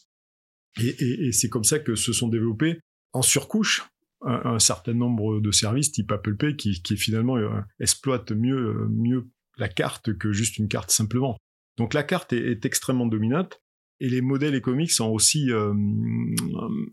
Et, 0.79 1.33
c'est 1.33 1.49
comme 1.49 1.65
ça 1.65 1.79
que 1.79 1.95
se 1.95 2.13
sont 2.13 2.29
développés 2.29 2.81
en 3.15 3.23
surcouche 3.23 3.89
un, 4.21 4.59
certain 4.59 4.93
nombre 4.93 5.41
de 5.41 5.51
services 5.51 5.93
type 5.93 6.13
Apple 6.13 6.37
Pay 6.37 6.57
qui, 6.57 6.97
finalement 6.97 7.37
exploitent 7.81 8.33
mieux, 8.33 8.87
mieux 8.91 9.27
la 9.57 9.69
carte 9.69 10.17
que 10.17 10.33
juste 10.33 10.59
une 10.59 10.69
carte 10.69 10.91
simplement. 10.91 11.37
Donc 11.77 11.95
la 11.95 12.03
carte 12.03 12.33
est, 12.33 12.65
extrêmement 12.65 13.07
dominante 13.07 13.61
et 14.01 14.09
les 14.09 14.21
modèles 14.21 14.55
économiques 14.55 14.93
sont 14.93 15.09
aussi 15.09 15.51
euh, 15.51 15.73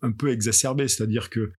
un 0.01 0.11
peu 0.11 0.29
exacerbés, 0.29 0.87
c'est-à-dire 0.87 1.29
que 1.29 1.51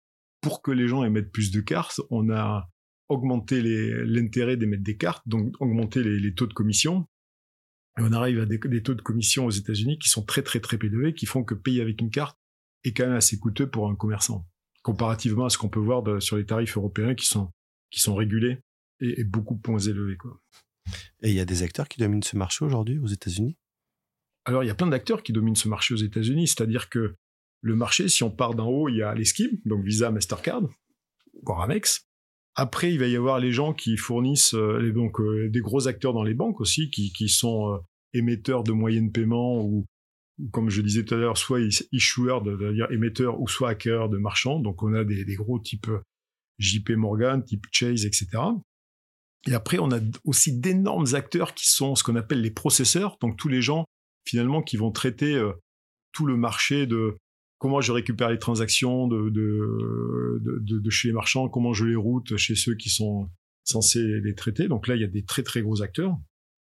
pour 0.42 0.62
que 0.62 0.72
les 0.72 0.88
gens 0.88 1.04
émettent 1.04 1.32
plus 1.32 1.52
de 1.52 1.62
cartes, 1.62 2.02
on 2.10 2.30
a 2.30 2.70
augmenté 3.10 3.62
l'intérêt 4.06 4.58
d'émettre 4.58 4.84
des 4.84 4.98
cartes, 4.98 5.24
donc 5.26 5.54
augmenté 5.60 6.04
les, 6.04 6.34
taux 6.34 6.48
de 6.48 6.54
commission. 6.54 7.06
Et 7.98 8.02
on 8.02 8.12
arrive 8.12 8.40
à 8.40 8.46
des, 8.46 8.84
taux 8.84 8.96
de 8.96 9.02
commission 9.02 9.46
aux 9.46 9.52
États-Unis 9.52 10.00
qui 10.00 10.10
sont 10.10 10.24
très 10.24 10.42
très 10.42 10.60
très 10.60 10.78
élevés, 10.78 11.14
qui 11.14 11.26
font 11.26 11.44
que 11.44 11.54
payer 11.54 11.82
avec 11.82 12.02
une 12.02 12.10
carte 12.10 12.38
est 12.84 12.94
quand 12.94 13.06
même 13.06 13.16
assez 13.16 13.38
coûteux 13.40 13.70
pour 13.70 13.90
un 13.90 13.96
commerçant, 13.96 14.46
comparativement 14.82 15.46
à 15.46 15.50
ce 15.50 15.58
qu'on 15.58 15.70
peut 15.70 15.80
voir 15.80 16.22
sur 16.22 16.38
les 16.38 16.46
tarifs 16.46 16.76
européens 16.76 17.16
qui 17.16 17.26
sont 17.26 17.52
qui 17.92 18.00
sont 18.00 18.16
régulés 18.16 18.60
et, 19.00 19.24
beaucoup 19.24 19.60
moins 19.68 19.80
élevés. 19.80 20.18
Et 21.22 21.30
il 21.30 21.36
y 21.36 21.40
a 21.40 21.46
des 21.46 21.64
acteurs 21.64 21.88
qui 21.88 22.00
dominent 22.00 22.24
ce 22.24 22.36
marché 22.36 22.66
aujourd'hui 22.66 23.00
aux 23.00 23.08
États-Unis? 23.08 23.58
Alors, 24.46 24.64
il 24.64 24.68
y 24.68 24.70
a 24.70 24.76
plein 24.76 24.88
d'acteurs 24.88 25.24
qui 25.24 25.32
dominent 25.32 25.56
ce 25.56 25.70
marché 25.70 25.94
aux 25.94 25.98
États-Unis, 25.98 26.48
c'est-à-dire 26.48 26.90
que 26.90 27.16
le 27.62 27.76
marché, 27.76 28.10
si 28.10 28.24
on 28.24 28.32
part 28.32 28.56
d'en 28.56 28.68
haut, 28.68 28.90
il 28.90 28.98
y 28.98 29.02
a 29.02 29.16
les 29.16 29.24
schemes, 29.24 29.58
donc 29.66 29.86
Visa, 29.86 30.12
Mastercard, 30.12 30.64
voire 31.44 31.62
Amex. 31.62 32.06
Après, 32.56 32.92
il 32.92 33.00
va 33.00 33.08
y 33.08 33.16
avoir 33.16 33.40
les 33.40 33.54
gens 33.54 33.74
qui 33.74 33.96
fournissent 33.96 34.54
euh, 34.54 34.92
donc, 34.92 35.20
euh, 35.20 35.50
des 35.50 35.62
gros 35.62 35.88
acteurs 35.88 36.14
dans 36.14 36.24
les 36.24 36.34
banques 36.34 36.60
aussi, 36.60 36.92
qui, 36.92 37.30
sont 37.30 37.74
euh, 37.74 37.78
émetteurs 38.14 38.64
de 38.64 38.74
moyens 38.74 39.08
de 39.08 39.12
paiement 39.12 39.64
ou, 39.64 39.86
comme 40.52 40.70
je 40.70 40.82
disais 40.82 41.06
tout 41.06 41.16
à 41.16 41.18
l'heure, 41.18 41.38
soit 41.38 41.62
issuers, 41.92 42.40
c'est-à-dire 42.44 42.92
émetteurs, 42.92 43.40
ou 43.40 43.48
soit 43.48 43.70
hackers 43.70 44.10
de 44.10 44.18
marchands. 44.18 44.60
Donc, 44.60 44.84
on 44.84 44.94
a 44.94 45.06
des 45.06 45.36
gros 45.36 45.58
types 45.58 45.90
JP 46.60 46.92
Morgan, 46.92 47.44
type 47.44 47.66
Chase, 47.72 48.06
etc. 48.06 48.28
Et 49.48 49.54
après, 49.54 49.80
on 49.80 49.92
a 49.92 50.00
aussi 50.24 50.58
d'énormes 50.58 51.14
acteurs 51.14 51.54
qui 51.54 51.68
sont 51.68 51.96
ce 51.96 52.04
qu'on 52.04 52.16
appelle 52.16 52.42
les 52.42 52.52
processeurs, 52.52 53.18
donc 53.22 53.38
tous 53.38 53.50
les 53.50 53.62
gens 53.62 53.86
finalement 54.26 54.62
qui 54.62 54.78
vont 54.78 54.92
traiter 54.92 55.36
euh, 55.36 55.52
tout 56.14 56.26
le 56.26 56.38
marché 56.38 56.88
de 56.88 57.18
comment 57.58 57.82
je 57.82 57.92
récupère 57.92 58.30
les 58.30 58.40
transactions 58.40 59.08
de, 59.08 59.30
de, 59.30 60.40
de, 60.62 60.90
chez 60.90 61.10
les 61.10 61.14
marchands, 61.14 61.50
comment 61.50 61.74
je 61.74 61.86
les 61.86 61.96
route 61.96 62.36
chez 62.38 62.56
ceux 62.56 62.76
qui 62.76 62.90
sont 62.90 63.30
censés 63.64 64.20
les 64.22 64.36
traiter. 64.36 64.68
Donc 64.68 64.88
là, 64.88 64.96
il 64.96 65.02
y 65.02 65.06
a 65.06 65.08
des 65.08 65.24
très 65.24 65.44
très 65.44 65.62
gros 65.62 65.82
acteurs. 65.82 66.18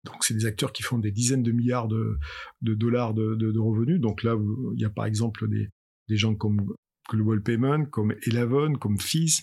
Donc 0.05 0.25
c'est 0.25 0.35
des 0.35 0.47
acteurs 0.47 0.73
qui 0.73 0.83
font 0.83 0.99
des 0.99 1.11
dizaines 1.11 1.43
de 1.43 1.53
milliards 1.53 1.89
de, 1.89 2.19
dollars 2.63 3.15
de, 3.15 3.59
revenus. 3.59 4.01
Donc 4.01 4.23
là, 4.23 4.37
il 4.75 4.81
y 4.81 4.85
a 4.85 4.91
par 4.91 5.07
exemple 5.07 5.49
des, 5.49 5.69
des 6.09 6.17
gens 6.17 6.35
comme 6.35 6.75
Global 7.11 7.43
Payment, 7.43 7.87
comme 7.87 8.15
Eleven, 8.27 8.79
comme 8.79 8.99
Fizz, 8.99 9.43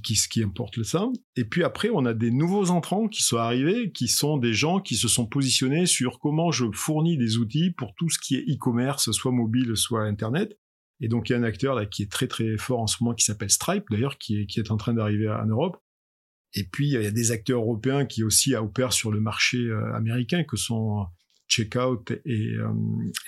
qui, 0.00 0.14
qui, 0.14 0.28
qui 0.28 0.42
importe 0.42 0.82
ça. 0.82 1.08
Et 1.36 1.44
puis 1.44 1.64
après, 1.64 1.90
on 1.92 2.06
a 2.06 2.14
des 2.14 2.30
nouveaux 2.30 2.70
entrants 2.70 3.08
qui 3.08 3.22
sont 3.22 3.36
arrivés, 3.36 3.92
qui 3.92 4.08
sont 4.08 4.38
des 4.38 4.54
gens 4.54 4.80
qui 4.80 4.96
se 4.96 5.08
sont 5.08 5.26
positionnés 5.26 5.86
sur 5.86 6.18
comment 6.18 6.50
je 6.50 6.66
fournis 6.72 7.18
des 7.18 7.36
outils 7.36 7.70
pour 7.70 7.94
tout 7.96 8.08
ce 8.08 8.18
qui 8.18 8.36
est 8.36 8.44
e-commerce, 8.48 9.10
soit 9.12 9.32
mobile, 9.32 9.76
soit 9.76 10.04
Internet. 10.04 10.58
Et 11.00 11.08
donc, 11.08 11.28
il 11.28 11.32
y 11.32 11.36
a 11.36 11.38
un 11.38 11.42
acteur 11.42 11.74
là 11.74 11.84
qui 11.84 12.02
est 12.02 12.10
très 12.10 12.28
très 12.28 12.56
fort 12.56 12.80
en 12.80 12.86
ce 12.86 13.02
moment 13.02 13.14
qui 13.14 13.24
s'appelle 13.24 13.50
Stripe, 13.50 13.84
d'ailleurs, 13.90 14.18
qui 14.18 14.40
est, 14.40 14.46
qui 14.46 14.60
est 14.60 14.70
en 14.70 14.76
train 14.76 14.94
d'arriver 14.94 15.28
en 15.28 15.46
Europe. 15.46 15.76
Et 16.54 16.64
puis, 16.64 16.88
il 16.88 16.92
y 16.92 17.06
a 17.06 17.10
des 17.10 17.32
acteurs 17.32 17.60
européens 17.60 18.06
qui 18.06 18.22
aussi 18.22 18.54
opèrent 18.54 18.92
sur 18.92 19.10
le 19.10 19.20
marché 19.20 19.58
euh, 19.58 19.94
américain, 19.94 20.44
que 20.44 20.56
sont 20.56 21.06
Checkout 21.48 22.12
et, 22.24 22.54
euh, 22.54 22.72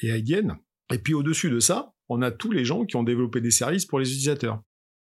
et 0.03 0.17
IDN. 0.17 0.57
Et 0.93 0.99
puis, 0.99 1.15
au-dessus 1.15 1.51
de 1.51 1.59
ça, 1.59 1.95
on 2.09 2.23
a 2.23 2.31
tous 2.31 2.53
les 2.53 2.65
gens 2.65 2.85
qui 2.85 2.97
ont 2.97 3.03
développé 3.03 3.41
des 3.41 3.51
services 3.51 3.87
pour 3.87 3.99
les 3.99 4.09
utilisateurs. 4.09 4.63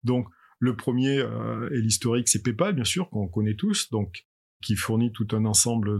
Donc, 0.03 0.27
le 0.59 0.75
premier 0.75 1.19
euh, 1.19 1.69
est 1.69 1.81
l'historique, 1.81 2.27
c'est 2.27 2.41
PayPal, 2.41 2.73
bien 2.73 2.83
sûr, 2.83 3.09
qu'on 3.09 3.27
connaît 3.27 3.55
tous, 3.55 3.89
donc 3.89 4.25
qui 4.63 4.75
fournit 4.75 5.11
tout 5.11 5.27
un 5.31 5.45
ensemble 5.45 5.99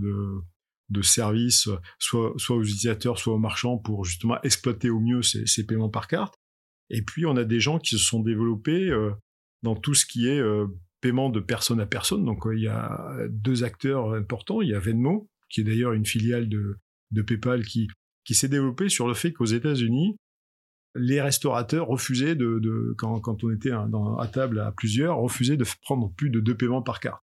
de, 0.90 1.02
services, 1.02 1.70
soit, 2.00 2.34
aux 2.50 2.64
utilisateurs, 2.64 3.20
soit 3.20 3.34
aux 3.34 3.40
marchands, 3.40 3.78
pour 3.78 4.04
justement 4.04 4.42
exploiter 4.42 4.90
au 4.90 5.00
mieux 5.00 5.22
ces, 5.22 5.66
paiements 5.66 5.90
par 5.90 6.08
carte. 6.08 6.34
Et 6.90 7.04
puis, 7.04 7.26
on 7.26 7.38
a 7.38 7.44
des 7.44 7.60
gens 7.60 7.78
qui 7.78 7.92
se 7.92 8.04
sont 8.04 8.22
développés 8.22 8.90
dans 9.62 9.76
tout 9.76 9.94
ce 9.94 10.08
qui 10.08 10.28
est 10.28 10.42
paiement 11.02 11.30
de 11.30 11.40
personne 11.40 11.80
à 11.80 11.86
personne. 11.86 12.26
Donc, 12.26 12.48
il 12.52 12.64
y 12.64 12.68
a 12.68 13.16
deux 13.30 13.64
acteurs 13.64 14.14
importants. 14.14 14.64
Il 14.64 14.70
y 14.70 14.74
a 14.74 14.80
Venmo, 14.80 15.30
qui 15.50 15.62
est 15.62 15.66
d'ailleurs 15.66 15.94
une 15.94 16.06
filiale 16.06 16.50
de, 16.50 17.22
PayPal, 17.22 17.64
qui 17.64 17.90
s'est 18.32 18.50
développée 18.50 18.90
sur 18.90 19.08
le 19.08 19.14
fait 19.14 19.34
qu'aux 19.34 19.46
États-Unis, 19.46 20.18
les 20.98 21.22
restaurateurs 21.22 21.88
refusaient 21.88 22.36
de, 22.36 22.94
quand, 22.98 23.44
on 23.44 23.52
était 23.52 23.72
dans, 23.90 24.18
à 24.18 24.28
table 24.28 24.60
à 24.60 24.72
plusieurs, 24.72 25.18
refusaient 25.18 25.58
de 25.58 25.66
prendre 25.82 26.12
plus 26.16 26.30
de 26.30 26.40
deux 26.40 26.56
paiements 26.56 26.82
par 26.82 27.00
carte. 27.00 27.22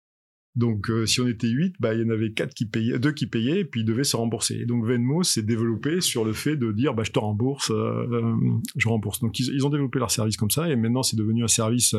Donc, 0.55 0.91
euh, 0.91 1.07
si 1.07 1.19
on 1.19 1.27
était 1.27 1.47
huit, 1.47 1.75
bah, 1.79 1.95
il 1.95 2.01
y 2.01 2.03
en 2.05 2.09
avait 2.09 2.31
quatre 2.31 2.53
qui 2.53 2.67
payaient, 2.67 2.99
deux 2.99 3.11
qui 3.11 3.25
payaient, 3.25 3.61
et 3.61 3.65
puis 3.65 3.81
ils 3.81 3.85
devaient 3.85 4.03
se 4.03 4.15
rembourser. 4.15 4.55
Et 4.55 4.65
donc, 4.65 4.85
Venmo 4.85 5.23
s'est 5.23 5.41
développé 5.41 5.99
sur 5.99 6.23
le 6.23 6.33
fait 6.33 6.55
de 6.55 6.71
dire, 6.71 6.93
bah, 6.93 7.03
je 7.03 7.11
te 7.11 7.17
rembourse, 7.17 7.71
euh, 7.71 8.05
euh, 8.11 8.35
je 8.75 8.87
rembourse. 8.87 9.19
Donc, 9.19 9.39
ils, 9.39 9.47
ils, 9.51 9.65
ont 9.65 9.69
développé 9.69 9.97
leur 9.97 10.11
service 10.11 10.37
comme 10.37 10.51
ça, 10.51 10.69
et 10.69 10.75
maintenant, 10.75 11.01
c'est 11.01 11.17
devenu 11.17 11.43
un 11.43 11.47
service 11.47 11.95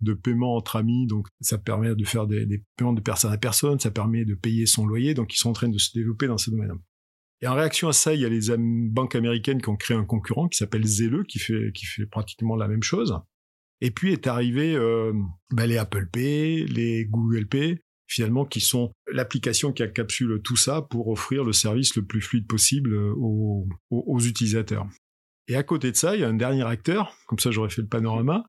de 0.00 0.14
paiement 0.14 0.56
entre 0.56 0.76
amis. 0.76 1.06
Donc, 1.06 1.28
ça 1.42 1.58
permet 1.58 1.94
de 1.94 2.04
faire 2.04 2.26
des, 2.26 2.46
des, 2.46 2.62
paiements 2.76 2.94
de 2.94 3.02
personne 3.02 3.32
à 3.32 3.36
personne, 3.36 3.78
ça 3.78 3.90
permet 3.90 4.24
de 4.24 4.34
payer 4.34 4.64
son 4.64 4.86
loyer. 4.86 5.12
Donc, 5.12 5.34
ils 5.34 5.38
sont 5.38 5.50
en 5.50 5.54
train 5.54 5.68
de 5.68 5.78
se 5.78 5.90
développer 5.92 6.26
dans 6.26 6.38
ce 6.38 6.50
domaine. 6.50 6.72
Et 7.42 7.46
en 7.46 7.54
réaction 7.54 7.88
à 7.88 7.92
ça, 7.92 8.14
il 8.14 8.20
y 8.20 8.26
a 8.26 8.28
les 8.28 8.40
banques 8.58 9.14
américaines 9.14 9.62
qui 9.62 9.68
ont 9.70 9.76
créé 9.76 9.96
un 9.96 10.04
concurrent 10.04 10.48
qui 10.48 10.58
s'appelle 10.58 10.84
Zelle, 10.84 11.24
qui 11.26 11.38
fait, 11.38 11.72
pratiquement 12.10 12.56
la 12.56 12.68
même 12.68 12.82
chose. 12.82 13.18
Et 13.80 13.90
puis 13.90 14.12
est 14.12 14.26
arrivé 14.26 14.74
euh, 14.74 15.12
bah, 15.50 15.66
les 15.66 15.78
Apple 15.78 16.06
Pay, 16.12 16.66
les 16.66 17.06
Google 17.06 17.46
Pay, 17.46 17.78
finalement, 18.06 18.44
qui 18.44 18.60
sont 18.60 18.92
l'application 19.10 19.72
qui 19.72 19.82
encapsule 19.82 20.42
tout 20.42 20.56
ça 20.56 20.82
pour 20.82 21.08
offrir 21.08 21.44
le 21.44 21.54
service 21.54 21.96
le 21.96 22.04
plus 22.04 22.20
fluide 22.20 22.46
possible 22.46 22.92
euh, 22.92 23.14
aux, 23.16 24.20
utilisateurs. 24.20 24.86
Et 25.48 25.56
à 25.56 25.62
côté 25.62 25.90
de 25.90 25.96
ça, 25.96 26.14
il 26.14 26.20
y 26.20 26.24
a 26.24 26.28
un 26.28 26.34
dernier 26.34 26.64
acteur, 26.64 27.16
comme 27.26 27.38
ça 27.38 27.50
j'aurais 27.50 27.70
fait 27.70 27.82
le 27.82 27.88
panorama, 27.88 28.44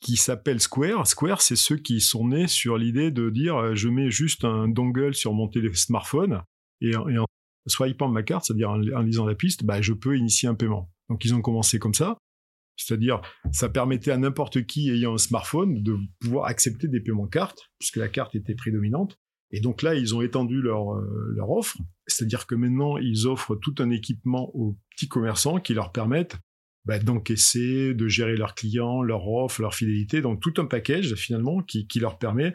qui 0.00 0.16
s'appelle 0.16 0.60
Square. 0.60 1.06
Square, 1.06 1.42
c'est 1.42 1.56
ceux 1.56 1.76
qui 1.76 2.00
sont 2.00 2.28
nés 2.28 2.46
sur 2.46 2.78
l'idée 2.78 3.10
de 3.10 3.28
dire 3.28 3.56
euh, 3.58 3.74
je 3.74 3.90
mets 3.90 4.10
juste 4.10 4.46
un 4.46 4.66
dongle 4.66 5.14
sur 5.14 5.34
mon 5.34 5.50
smartphone 5.74 6.42
et, 6.80 6.92
et 6.92 7.18
en 7.18 7.26
swipant 7.66 8.08
ma 8.08 8.22
carte, 8.22 8.44
c'est-à-dire 8.46 8.70
en, 8.70 9.02
lisant 9.02 9.26
la 9.26 9.34
piste, 9.34 9.64
bah, 9.64 9.80
je 9.80 9.92
peux 9.92 10.16
initier 10.16 10.48
un 10.48 10.54
paiement. 10.54 10.90
Donc 11.08 11.24
ils 11.24 11.34
ont 11.34 11.42
commencé 11.42 11.78
comme 11.78 11.94
ça. 11.94 12.16
C'est-à-dire, 12.76 13.20
ça 13.52 13.68
permettait 13.68 14.10
à 14.10 14.16
n'importe 14.16 14.64
qui 14.64 14.90
ayant 14.90 15.14
un 15.14 15.18
smartphone 15.18 15.82
de 15.82 15.96
pouvoir 16.20 16.46
accepter 16.46 16.88
des 16.88 17.00
paiements 17.00 17.26
cartes, 17.26 17.70
puisque 17.78 17.96
la 17.96 18.08
carte 18.08 18.34
était 18.34 18.54
prédominante. 18.54 19.18
Et 19.50 19.60
donc 19.60 19.82
là, 19.82 19.94
ils 19.94 20.14
ont 20.14 20.22
étendu 20.22 20.62
leur, 20.62 20.94
euh, 20.94 21.32
leur 21.34 21.50
offre. 21.50 21.76
C'est-à-dire 22.06 22.46
que 22.46 22.54
maintenant, 22.54 22.96
ils 22.96 23.26
offrent 23.26 23.56
tout 23.56 23.74
un 23.78 23.90
équipement 23.90 24.50
aux 24.54 24.78
petits 24.90 25.08
commerçants 25.08 25.58
qui 25.58 25.74
leur 25.74 25.92
permettent 25.92 26.38
bah, 26.86 26.98
d'encaisser, 26.98 27.92
de 27.92 28.08
gérer 28.08 28.36
leurs 28.36 28.54
clients, 28.54 29.02
leur 29.02 29.28
offre, 29.28 29.60
leur 29.60 29.74
fidélité. 29.74 30.22
Donc 30.22 30.40
tout 30.40 30.54
un 30.58 30.66
package, 30.66 31.14
finalement, 31.16 31.62
qui, 31.62 31.86
qui 31.86 32.00
leur 32.00 32.18
permet 32.18 32.54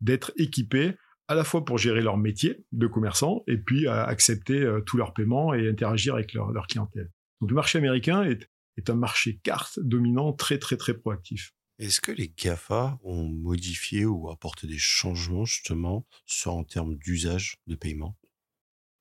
d'être 0.00 0.32
équipés 0.36 0.94
à 1.28 1.34
la 1.34 1.44
fois 1.44 1.64
pour 1.64 1.78
gérer 1.78 2.00
leur 2.00 2.16
métier 2.16 2.64
de 2.72 2.86
commerçant 2.86 3.44
et 3.46 3.58
puis 3.58 3.86
à 3.86 4.04
accepter 4.04 4.60
euh, 4.60 4.80
tous 4.80 4.96
leurs 4.96 5.12
paiements 5.12 5.54
et 5.54 5.68
interagir 5.68 6.14
avec 6.14 6.32
leur, 6.32 6.50
leur 6.52 6.66
clientèle. 6.66 7.10
Donc 7.40 7.50
le 7.50 7.54
marché 7.54 7.78
américain 7.78 8.24
est, 8.24 8.48
est 8.78 8.90
un 8.90 8.94
marché 8.96 9.38
carte 9.42 9.78
dominant 9.78 10.32
très 10.32 10.58
très 10.58 10.76
très 10.76 10.94
proactif. 10.94 11.52
Est-ce 11.78 12.00
que 12.00 12.10
les 12.10 12.32
GAFA 12.36 12.98
ont 13.04 13.28
modifié 13.28 14.04
ou 14.04 14.30
apporté 14.30 14.66
des 14.66 14.78
changements 14.78 15.44
justement 15.44 16.06
en 16.46 16.64
termes 16.64 16.96
d'usage 16.96 17.58
de 17.68 17.76
paiement? 17.76 18.16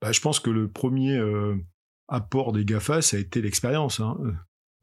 Bah, 0.01 0.11
Je 0.11 0.21
pense 0.21 0.39
que 0.39 0.51
le 0.51 0.69
premier 0.69 1.17
euh, 1.17 1.55
apport 2.07 2.51
des 2.51 2.65
GAFA, 2.65 3.01
ça 3.01 3.17
a 3.17 3.19
été 3.19 3.41
l'expérience. 3.41 3.99
Hein. 3.99 4.17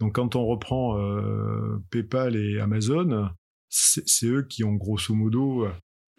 Donc 0.00 0.16
quand 0.16 0.35
on 0.35 0.44
reprend 0.44 0.98
euh, 0.98 1.78
PayPal 1.90 2.35
et 2.35 2.59
Amazon, 2.59 3.30
c'est 3.68 4.26
eux 4.26 4.42
qui 4.42 4.64
ont 4.64 4.74
grosso 4.74 5.14
modo 5.14 5.68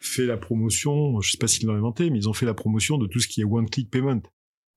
fait 0.07 0.25
la 0.25 0.37
promotion, 0.37 1.19
je 1.21 1.31
sais 1.31 1.37
pas 1.37 1.47
s'ils 1.47 1.67
l'ont 1.67 1.75
inventé, 1.75 2.09
mais 2.09 2.19
ils 2.19 2.29
ont 2.29 2.33
fait 2.33 2.45
la 2.45 2.53
promotion 2.53 2.97
de 2.97 3.07
tout 3.07 3.19
ce 3.19 3.27
qui 3.27 3.41
est 3.41 3.45
one-click 3.45 3.89
payment. 3.89 4.21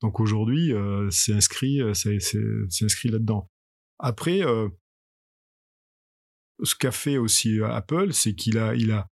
Donc 0.03 0.21
aujourd'hui, 0.21 0.73
euh, 0.73 1.09
c'est 1.11 1.33
inscrit, 1.33 1.81
euh, 1.81 1.93
c'est 1.95 2.85
inscrit 2.85 3.09
là-dedans. 3.09 3.51
Après, 3.99 4.43
euh, 4.43 4.69
ce 6.63 6.75
qu'a 6.75 6.93
fait 6.93 7.19
aussi 7.19 7.61
Apple, 7.63 8.13
c'est 8.13 8.35
qu'il 8.35 8.59
a, 8.59 8.75
il 8.75 8.93
a, 8.93 9.09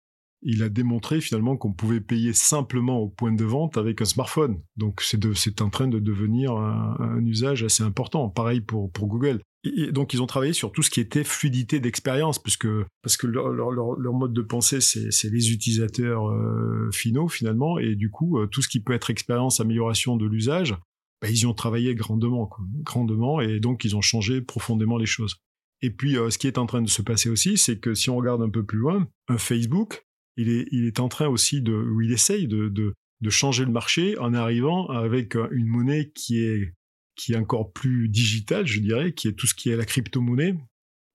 il 0.43 0.63
a 0.63 0.69
démontré 0.69 1.21
finalement 1.21 1.57
qu'on 1.57 1.73
pouvait 1.73 2.01
payer 2.01 2.33
simplement 2.33 2.99
au 2.99 3.09
point 3.09 3.33
de 3.33 3.45
vente 3.45 3.77
avec 3.77 4.01
un 4.01 4.05
smartphone. 4.05 4.61
Donc 4.77 5.03
c'est 5.03 5.61
en 5.61 5.71
train 5.71 5.89
de 5.89 5.99
devenir 5.99 6.53
un, 6.53 6.97
un, 6.99 7.25
usage 7.25 7.63
assez 7.63 7.83
important. 7.83 8.29
Pareil 8.29 8.61
pour, 8.61 8.91
pour 8.91 9.07
Google. 9.07 9.41
Donc 9.65 10.13
ils 10.13 10.21
ont 10.21 10.27
travaillé 10.27 10.53
sur 10.53 10.73
tout 10.73 10.83
ce 10.83 10.91
qui 10.91 11.01
était 11.01 11.23
fluidité 11.23 11.79
d'expérience, 11.79 12.41
parce 12.41 12.57
que 12.57 12.87
leur, 13.23 13.49
leur, 13.49 13.71
leur, 13.71 14.13
mode 14.13 14.33
de 14.33 14.43
pensée 14.43 14.81
c'est 14.81 15.31
les 15.31 15.53
utilisateurs 15.53 16.29
euh, 16.31 16.91
finaux 16.93 17.29
finalement, 17.29 17.79
et 17.79 17.95
du 17.95 18.11
coup 18.11 18.39
euh, 18.39 18.49
tout 18.49 18.61
ce 18.61 18.69
qui 18.69 18.81
peut 18.81 18.93
être 18.93 19.11
expérience, 19.11 19.61
amélioration 19.61 20.17
de 20.17 20.27
l'usage, 20.27 20.75
bah, 21.21 21.29
ils 21.31 21.39
y 21.39 21.47
ont 21.47 21.55
travaillé 21.55 21.95
grandement, 21.95 22.51
grandement, 22.83 23.41
et 23.41 23.61
donc 23.61 23.85
ils 23.85 23.95
ont 23.95 24.01
changé 24.01 24.43
profondément 24.43 24.99
les 24.99 25.07
choses. 25.07 25.37
Et 25.81 25.91
puis 25.91 26.17
euh, 26.17 26.31
ce 26.31 26.39
qui 26.39 26.49
est 26.49 26.59
en 26.59 26.67
train 26.67 26.83
de 26.83 26.89
se 26.89 27.03
passer 27.03 27.29
aussi, 27.29 27.57
c'est 27.57 27.79
que 27.79 27.95
si 27.95 28.11
on 28.11 28.17
regarde 28.17 28.43
un 28.43 28.51
peu 28.51 28.65
plus 28.65 28.79
loin, 28.79 29.07
un 29.29 29.39
Facebook, 29.39 30.05
il 30.37 30.49
est, 30.49 30.99
en 30.99 31.09
train 31.09 31.29
aussi 31.29 31.63
de, 31.63 31.73
ou 31.73 32.01
il 32.01 32.13
essaye 32.13 32.49
de, 32.49 32.69
de 32.69 33.31
changer 33.31 33.65
le 33.65 33.71
marché 33.71 34.19
en 34.19 34.35
arrivant 34.35 34.89
avec 34.89 35.37
une 35.53 35.67
monnaie 35.67 36.11
qui 36.15 36.43
est 36.43 36.73
qui 37.17 37.33
est 37.33 37.37
encore 37.37 37.73
plus 37.73 38.09
digital, 38.09 38.67
je 38.67 38.81
dirais, 38.81 39.13
qui 39.13 39.29
est 39.29 39.33
tout 39.33 39.47
ce 39.47 39.55
qui 39.55 39.71
est 39.71 39.77
la 39.77 39.85
crypto-monnaie, 39.85 40.57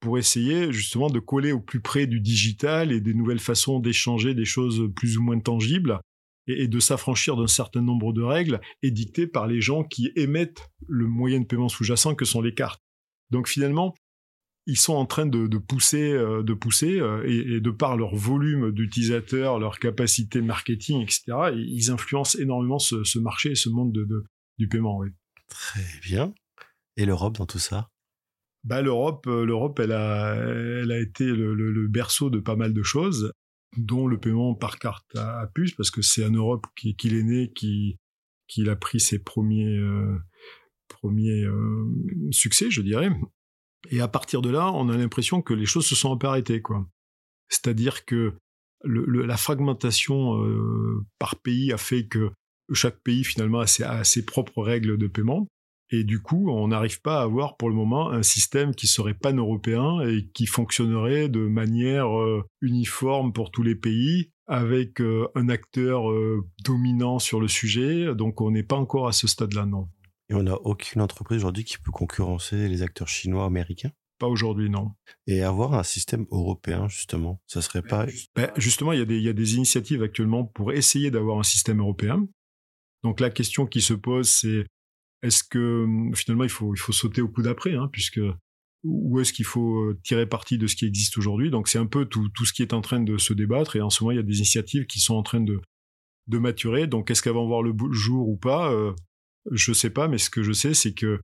pour 0.00 0.18
essayer 0.18 0.72
justement 0.72 1.10
de 1.10 1.18
coller 1.18 1.52
au 1.52 1.60
plus 1.60 1.80
près 1.80 2.06
du 2.06 2.20
digital 2.20 2.92
et 2.92 3.00
des 3.00 3.14
nouvelles 3.14 3.40
façons 3.40 3.80
d'échanger 3.80 4.34
des 4.34 4.44
choses 4.44 4.88
plus 4.94 5.18
ou 5.18 5.22
moins 5.22 5.40
tangibles 5.40 6.00
et, 6.46 6.68
de 6.68 6.80
s'affranchir 6.80 7.36
d'un 7.36 7.46
certain 7.46 7.82
nombre 7.82 8.12
de 8.12 8.22
règles 8.22 8.60
édictées 8.82 9.26
par 9.26 9.46
les 9.46 9.60
gens 9.60 9.84
qui 9.84 10.10
émettent 10.16 10.70
le 10.86 11.06
moyen 11.06 11.40
de 11.40 11.46
paiement 11.46 11.68
sous-jacent 11.68 12.14
que 12.14 12.24
sont 12.24 12.40
les 12.40 12.54
cartes. 12.54 12.80
Donc 13.30 13.48
finalement, 13.48 13.94
ils 14.66 14.78
sont 14.78 14.94
en 14.94 15.06
train 15.06 15.26
de, 15.26 15.58
pousser, 15.58 16.12
euh, 16.12 16.42
de 16.42 16.54
pousser 16.54 17.00
euh, 17.00 17.24
et, 17.26 17.56
et, 17.56 17.60
de 17.60 17.70
par 17.70 17.96
leur 17.96 18.14
volume 18.14 18.70
d'utilisateurs, 18.70 19.58
leur 19.58 19.78
capacité 19.78 20.42
marketing, 20.42 21.02
etc., 21.02 21.22
ils 21.54 21.90
influencent 21.90 22.38
énormément 22.38 22.78
ce, 22.78 23.02
ce 23.02 23.18
marché, 23.18 23.54
ce 23.54 23.70
monde 23.70 23.92
de, 23.92 24.04
de, 24.04 24.24
du 24.58 24.68
paiement. 24.68 25.00
Très 25.48 25.84
bien. 26.02 26.34
Et 26.96 27.04
l'Europe 27.04 27.36
dans 27.38 27.46
tout 27.46 27.58
ça? 27.58 27.90
Bah, 28.64 28.82
L'Europe, 28.82 29.26
euh, 29.26 29.44
l'Europe, 29.44 29.78
elle 29.80 29.92
a, 29.92 30.34
elle 30.34 30.92
a 30.92 30.98
été 30.98 31.24
le, 31.24 31.86
berceau 31.88 32.28
de 32.28 32.38
pas 32.38 32.56
mal 32.56 32.74
de 32.74 32.82
choses, 32.82 33.32
dont 33.76 34.06
le 34.06 34.18
paiement 34.18 34.54
par 34.54 34.78
carte 34.78 35.16
à, 35.16 35.46
puce, 35.54 35.72
parce 35.74 35.90
que 35.90 36.02
c'est 36.02 36.24
en 36.24 36.30
Europe 36.30 36.66
qu'il 36.74 37.14
est 37.14 37.22
né, 37.22 37.52
qu'il 37.54 37.96
qui 38.46 38.68
a 38.68 38.76
pris 38.76 38.98
ses 38.98 39.18
premiers, 39.18 39.76
euh, 39.76 40.18
premiers 40.88 41.44
euh, 41.44 41.84
succès, 42.30 42.70
je 42.70 42.80
dirais. 42.80 43.10
Et 43.90 44.00
à 44.00 44.08
partir 44.08 44.42
de 44.42 44.50
là, 44.50 44.72
on 44.72 44.88
a 44.88 44.96
l'impression 44.96 45.42
que 45.42 45.54
les 45.54 45.66
choses 45.66 45.86
se 45.86 45.94
sont 45.94 46.12
un 46.12 46.16
peu 46.16 46.26
arrêtées, 46.26 46.62
quoi. 46.62 46.86
C'est-à-dire 47.48 48.04
que 48.04 48.34
la 48.84 49.36
fragmentation 49.36 50.38
par 51.18 51.36
pays 51.36 51.72
a 51.72 51.78
fait 51.78 52.06
que 52.06 52.30
chaque 52.74 53.00
pays 53.00 53.24
finalement 53.24 53.60
a 53.60 53.66
ses, 53.66 53.84
a 53.84 54.04
ses, 54.04 54.24
propres 54.24 54.62
règles 54.62 54.98
de 54.98 55.06
paiement. 55.06 55.46
Et 55.90 56.04
du 56.04 56.20
coup, 56.20 56.50
on 56.50 56.68
n'arrive 56.68 57.00
pas 57.00 57.20
à 57.20 57.22
avoir 57.22 57.56
pour 57.56 57.70
le 57.70 57.74
moment 57.74 58.10
un 58.10 58.22
système 58.22 58.74
qui 58.74 58.86
serait 58.86 59.14
pan-européen 59.14 60.00
et 60.06 60.28
qui 60.34 60.44
fonctionnerait 60.44 61.30
de 61.30 61.40
manière 61.40 62.14
euh, 62.18 62.44
uniforme 62.60 63.32
pour 63.32 63.50
tous 63.50 63.62
les 63.62 63.74
pays, 63.74 64.30
avec 64.46 65.00
euh, 65.00 65.28
un 65.34 65.48
acteur 65.48 66.10
euh, 66.10 66.46
dominant 66.62 67.18
sur 67.18 67.40
le 67.40 67.48
sujet. 67.48 68.14
Donc 68.14 68.42
on 68.42 68.50
n'est 68.50 68.62
pas 68.62 68.76
encore 68.76 69.08
à 69.08 69.12
ce 69.12 69.26
stade-là, 69.26 69.64
non. 69.64 69.88
Et 70.30 70.34
on 70.34 70.42
n'a 70.42 70.56
aucune 70.56 71.00
entreprise 71.00 71.38
aujourd'hui 71.38 71.64
qui 71.64 71.78
peut 71.78 71.90
concurrencer 71.90 72.68
les 72.68 72.82
acteurs 72.82 73.08
chinois 73.08 73.46
américains? 73.46 73.92
Pas 74.18 74.26
aujourd'hui, 74.26 74.68
non. 74.68 74.92
Et 75.26 75.42
avoir 75.42 75.74
un 75.74 75.84
système 75.84 76.26
européen, 76.30 76.88
justement, 76.88 77.40
ça 77.46 77.62
serait 77.62 77.82
pas... 77.82 78.06
Ben, 78.34 78.50
justement, 78.56 78.92
il 78.92 78.98
y, 78.98 79.02
a 79.02 79.04
des, 79.04 79.16
il 79.16 79.22
y 79.22 79.28
a 79.28 79.32
des 79.32 79.54
initiatives 79.54 80.02
actuellement 80.02 80.44
pour 80.44 80.72
essayer 80.72 81.10
d'avoir 81.10 81.38
un 81.38 81.44
système 81.44 81.80
européen. 81.80 82.26
Donc 83.02 83.20
la 83.20 83.30
question 83.30 83.66
qui 83.66 83.80
se 83.80 83.94
pose, 83.94 84.28
c'est 84.28 84.66
est-ce 85.22 85.42
que 85.44 85.84
hum, 85.84 86.14
finalement 86.14 86.44
il 86.44 86.50
faut, 86.50 86.74
il 86.74 86.78
faut 86.78 86.92
sauter 86.92 87.22
au 87.22 87.28
coup 87.28 87.42
d'après, 87.42 87.74
hein, 87.74 87.88
puisque 87.92 88.20
où 88.84 89.18
est-ce 89.20 89.32
qu'il 89.32 89.44
faut 89.44 89.82
euh, 89.82 89.98
tirer 90.04 90.26
parti 90.26 90.56
de 90.58 90.66
ce 90.66 90.76
qui 90.76 90.86
existe 90.86 91.18
aujourd'hui? 91.18 91.50
Donc 91.50 91.68
c'est 91.68 91.78
un 91.78 91.86
peu 91.86 92.04
tout, 92.04 92.28
tout 92.30 92.44
ce 92.44 92.52
qui 92.52 92.62
est 92.62 92.72
en 92.72 92.80
train 92.80 93.00
de 93.00 93.18
se 93.18 93.32
débattre, 93.34 93.76
et 93.76 93.80
en 93.80 93.90
ce 93.90 94.02
moment 94.02 94.12
il 94.12 94.16
y 94.16 94.20
a 94.20 94.22
des 94.22 94.38
initiatives 94.38 94.86
qui 94.86 95.00
sont 95.00 95.14
en 95.14 95.22
train 95.22 95.40
de, 95.40 95.60
de 96.28 96.38
maturer. 96.38 96.86
Donc 96.86 97.10
est-ce 97.10 97.22
qu'elles 97.22 97.32
vont 97.32 97.46
voir 97.46 97.62
le 97.62 97.74
jour 97.90 98.28
ou 98.28 98.36
pas? 98.36 98.72
Euh, 98.72 98.92
Je 99.50 99.72
sais 99.72 99.90
pas, 99.90 100.08
mais 100.08 100.18
ce 100.18 100.30
que 100.30 100.42
je 100.42 100.52
sais, 100.52 100.74
c'est 100.74 100.94
que 100.94 101.20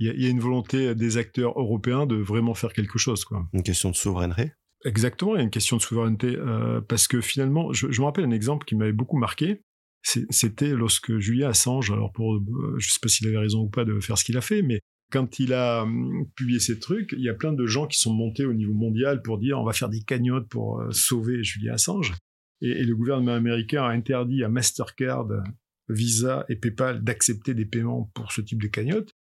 il 0.00 0.12
y, 0.12 0.24
y, 0.24 0.26
a 0.26 0.30
une 0.30 0.40
volonté 0.40 0.94
des 0.94 1.16
acteurs 1.16 1.58
européens 1.58 2.06
de 2.06 2.16
vraiment 2.16 2.54
faire 2.54 2.72
quelque 2.72 2.98
chose. 2.98 3.24
Quoi. 3.24 3.48
Une 3.52 3.64
question 3.64 3.90
de 3.90 3.96
souveraineté? 3.96 4.52
Exactement, 4.84 5.34
il 5.34 5.38
y 5.38 5.40
a 5.40 5.44
une 5.44 5.50
question 5.50 5.76
de 5.76 5.82
souveraineté, 5.82 6.36
euh, 6.36 6.80
parce 6.80 7.08
que 7.08 7.20
finalement, 7.20 7.72
je, 7.72 7.90
je 7.90 8.00
me 8.00 8.06
rappelle 8.06 8.24
un 8.24 8.30
exemple 8.30 8.64
qui 8.64 8.76
m'avait 8.76 8.92
beaucoup 8.92 9.18
marqué 9.18 9.62
c'était 10.02 10.70
lorsque 10.70 11.18
Julian 11.18 11.50
Assange, 11.50 11.90
alors 11.90 12.12
pour, 12.12 12.34
euh, 12.34 12.74
je 12.78 12.90
sais 12.90 13.00
pas 13.02 13.08
s'il 13.08 13.26
avait 13.26 13.38
raison 13.38 13.62
ou 13.62 13.68
pas 13.68 13.84
de 13.84 13.98
faire 14.00 14.16
ce 14.16 14.24
qu'il 14.24 14.36
a 14.36 14.40
fait, 14.40 14.62
mais 14.62 14.80
quand 15.10 15.38
il 15.38 15.52
a 15.52 15.82
hum, 15.82 16.26
publié 16.34 16.60
ces 16.60 16.78
trucs, 16.78 17.12
il 17.12 17.22
y 17.22 17.28
a 17.28 17.34
plein 17.34 17.52
de 17.52 17.66
gens 17.66 17.86
qui 17.86 17.98
sont 17.98 18.12
montés 18.12 18.44
au 18.44 18.54
niveau 18.54 18.74
mondial 18.74 19.22
pour 19.22 19.38
dire 19.38 19.58
on 19.58 19.64
va 19.64 19.72
faire 19.72 19.88
des 19.88 20.02
cagnottes 20.02 20.48
pour 20.48 20.80
euh, 20.80 20.90
sauver 20.92 21.42
Julian 21.42 21.74
Assange. 21.74 22.14
Et, 22.60 22.82
le 22.82 22.96
gouvernement 22.96 23.34
américain 23.34 23.84
a 23.84 23.90
interdit 23.90 24.42
à 24.42 24.48
Mastercard, 24.48 25.28
Visa 25.88 26.44
et 26.48 26.56
PayPal 26.56 27.02
d'accepter 27.04 27.54
des 27.54 27.64
paiements 27.64 28.10
pour 28.14 28.32
ce 28.32 28.40
type 28.40 28.60
de 28.60 28.66
cagnotte. 28.66 29.12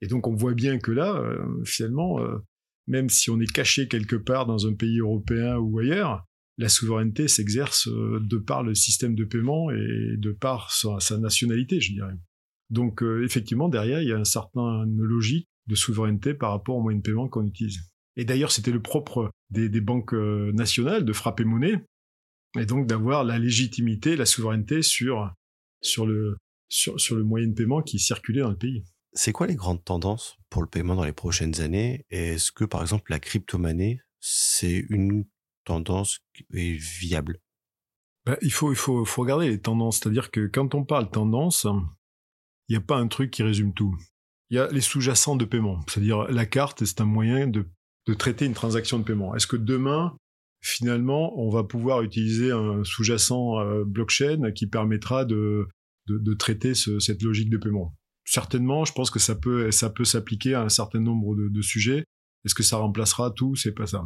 Et 0.00 0.06
donc 0.06 0.26
on 0.26 0.34
voit 0.34 0.54
bien 0.54 0.78
que 0.78 0.92
là, 0.92 1.14
euh, 1.16 1.62
finalement, 1.64 2.20
même 2.86 3.08
si 3.08 3.30
on 3.30 3.40
est 3.40 3.52
caché 3.52 3.88
quelque 3.88 4.16
part 4.16 4.46
dans 4.46 4.66
un 4.66 4.74
pays 4.74 4.98
européen 4.98 5.56
ou 5.56 5.78
ailleurs, 5.78 6.24
la 6.58 6.68
souveraineté 6.68 7.28
s'exerce 7.28 7.88
de 7.88 8.38
par 8.38 8.62
le 8.62 8.74
système 8.74 9.14
de 9.14 9.24
paiement 9.24 9.70
et 9.70 10.16
de 10.16 10.32
par 10.32 10.72
sa 10.72 11.18
nationalité, 11.18 11.80
je 11.80 11.92
dirais. 11.92 12.14
Donc 12.70 13.02
euh, 13.02 13.24
effectivement, 13.24 13.68
derrière, 13.68 14.02
il 14.02 14.08
y 14.08 14.12
a 14.12 14.18
un 14.18 14.24
certain 14.24 14.84
logique 14.86 15.48
de 15.66 15.74
souveraineté 15.74 16.34
par 16.34 16.50
rapport 16.50 16.76
aux 16.76 16.82
moyens 16.82 17.02
de 17.02 17.10
paiement 17.10 17.28
qu'on 17.28 17.46
utilise. 17.46 17.80
Et 18.16 18.24
d'ailleurs, 18.24 18.50
c'était 18.50 18.70
le 18.70 18.80
propre 18.80 19.30
des, 19.50 19.68
banques 19.80 20.14
euh, 20.14 20.52
nationales 20.52 21.04
de 21.04 21.12
frapper 21.12 21.44
monnaie, 21.44 21.84
et 22.58 22.66
donc 22.66 22.86
d'avoir 22.86 23.24
la 23.24 23.38
légitimité, 23.38 24.16
la 24.16 24.26
souveraineté 24.26 24.82
sur, 24.82 25.30
sur, 25.82 26.06
le, 26.06 26.36
sur 26.68 27.16
le 27.16 27.24
moyen 27.24 27.48
de 27.48 27.54
paiement 27.54 27.82
qui 27.82 27.98
circulait 27.98 28.40
dans 28.40 28.50
le 28.50 28.56
pays. 28.56 28.84
C'est 29.12 29.32
quoi 29.32 29.46
les 29.46 29.54
grandes 29.54 29.84
tendances 29.84 30.36
pour 30.50 30.62
le 30.62 30.68
paiement 30.68 30.94
dans 30.94 31.04
les 31.04 31.12
prochaines 31.12 31.60
années? 31.60 32.04
Est-ce 32.10 32.52
que, 32.52 32.64
par 32.64 32.82
exemple, 32.82 33.10
la 33.10 33.18
crypto-monnaie, 33.18 34.00
c'est 34.20 34.86
une 34.88 35.24
tendance 35.66 36.20
viable? 36.50 37.38
Ben, 38.24 38.36
Il 38.40 38.52
faut, 38.52 38.72
il 38.72 38.76
faut, 38.76 39.04
faut 39.04 39.22
regarder 39.22 39.48
les 39.48 39.60
tendances. 39.60 39.98
C'est-à-dire 39.98 40.30
que 40.30 40.46
quand 40.46 40.74
on 40.74 40.84
parle 40.84 41.10
tendance, 41.10 41.66
il 42.68 42.72
n'y 42.72 42.76
a 42.76 42.80
pas 42.80 42.96
un 42.96 43.08
truc 43.08 43.30
qui 43.30 43.42
résume 43.42 43.74
tout. 43.74 43.96
Il 44.50 44.56
y 44.56 44.60
a 44.60 44.68
les 44.68 44.80
sous-jacents 44.80 45.36
de 45.36 45.44
paiement, 45.44 45.80
c'est-à-dire 45.88 46.24
la 46.24 46.46
carte, 46.46 46.84
c'est 46.84 47.00
un 47.00 47.04
moyen 47.06 47.48
de, 47.48 47.66
traiter 48.18 48.46
une 48.46 48.54
transaction 48.54 48.98
de 48.98 49.04
paiement. 49.04 49.34
Est-ce 49.34 49.48
que 49.48 49.56
demain, 49.56 50.16
finalement, 50.60 51.38
on 51.40 51.50
va 51.50 51.64
pouvoir 51.64 52.02
utiliser 52.02 52.52
un 52.52 52.84
sous-jacent 52.84 53.58
euh, 53.60 53.84
blockchain 53.84 54.52
qui 54.52 54.68
permettra 54.68 55.24
de, 55.24 55.66
de, 56.06 56.34
traiter 56.34 56.74
cette 56.74 57.22
logique 57.22 57.50
de 57.50 57.58
paiement? 57.58 57.96
Certainement, 58.24 58.84
je 58.84 58.92
pense 58.92 59.10
que 59.10 59.18
ça 59.18 59.34
peut, 59.34 59.70
ça 59.72 59.90
peut 59.90 60.04
s'appliquer 60.04 60.54
à 60.54 60.62
un 60.62 60.68
certain 60.68 61.00
nombre 61.00 61.34
de, 61.34 61.48
de 61.48 61.62
sujets. 61.62 62.04
Est-ce 62.44 62.54
que 62.54 62.62
ça 62.62 62.76
remplacera 62.76 63.32
tout? 63.32 63.56
C'est 63.56 63.74
pas 63.74 63.86
ça. 63.86 64.04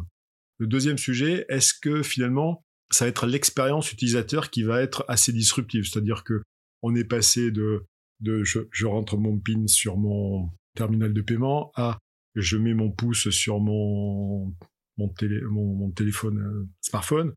Le 0.61 0.67
deuxième 0.67 0.99
sujet, 0.99 1.43
est-ce 1.49 1.73
que 1.73 2.03
finalement, 2.03 2.63
ça 2.91 3.05
va 3.05 3.09
être 3.09 3.25
l'expérience 3.25 3.91
utilisateur 3.91 4.51
qui 4.51 4.61
va 4.61 4.83
être 4.83 5.03
assez 5.07 5.33
disruptive? 5.33 5.85
C'est-à-dire 5.85 6.23
que 6.23 6.43
on 6.83 6.93
est 6.93 7.03
passé 7.03 7.49
de 7.49 7.83
je, 8.21 8.85
rentre 8.85 9.17
mon 9.17 9.39
PIN 9.39 9.65
sur 9.65 9.97
mon 9.97 10.51
terminal 10.75 11.15
de 11.15 11.21
paiement 11.21 11.71
à 11.73 11.97
je 12.35 12.57
mets 12.57 12.75
mon 12.75 12.91
pouce 12.91 13.31
sur 13.31 13.59
mon, 13.59 14.53
mon, 14.99 15.09
télé, 15.09 15.41
mon, 15.49 15.89
téléphone 15.89 16.37
euh, 16.37 16.69
smartphone, 16.81 17.33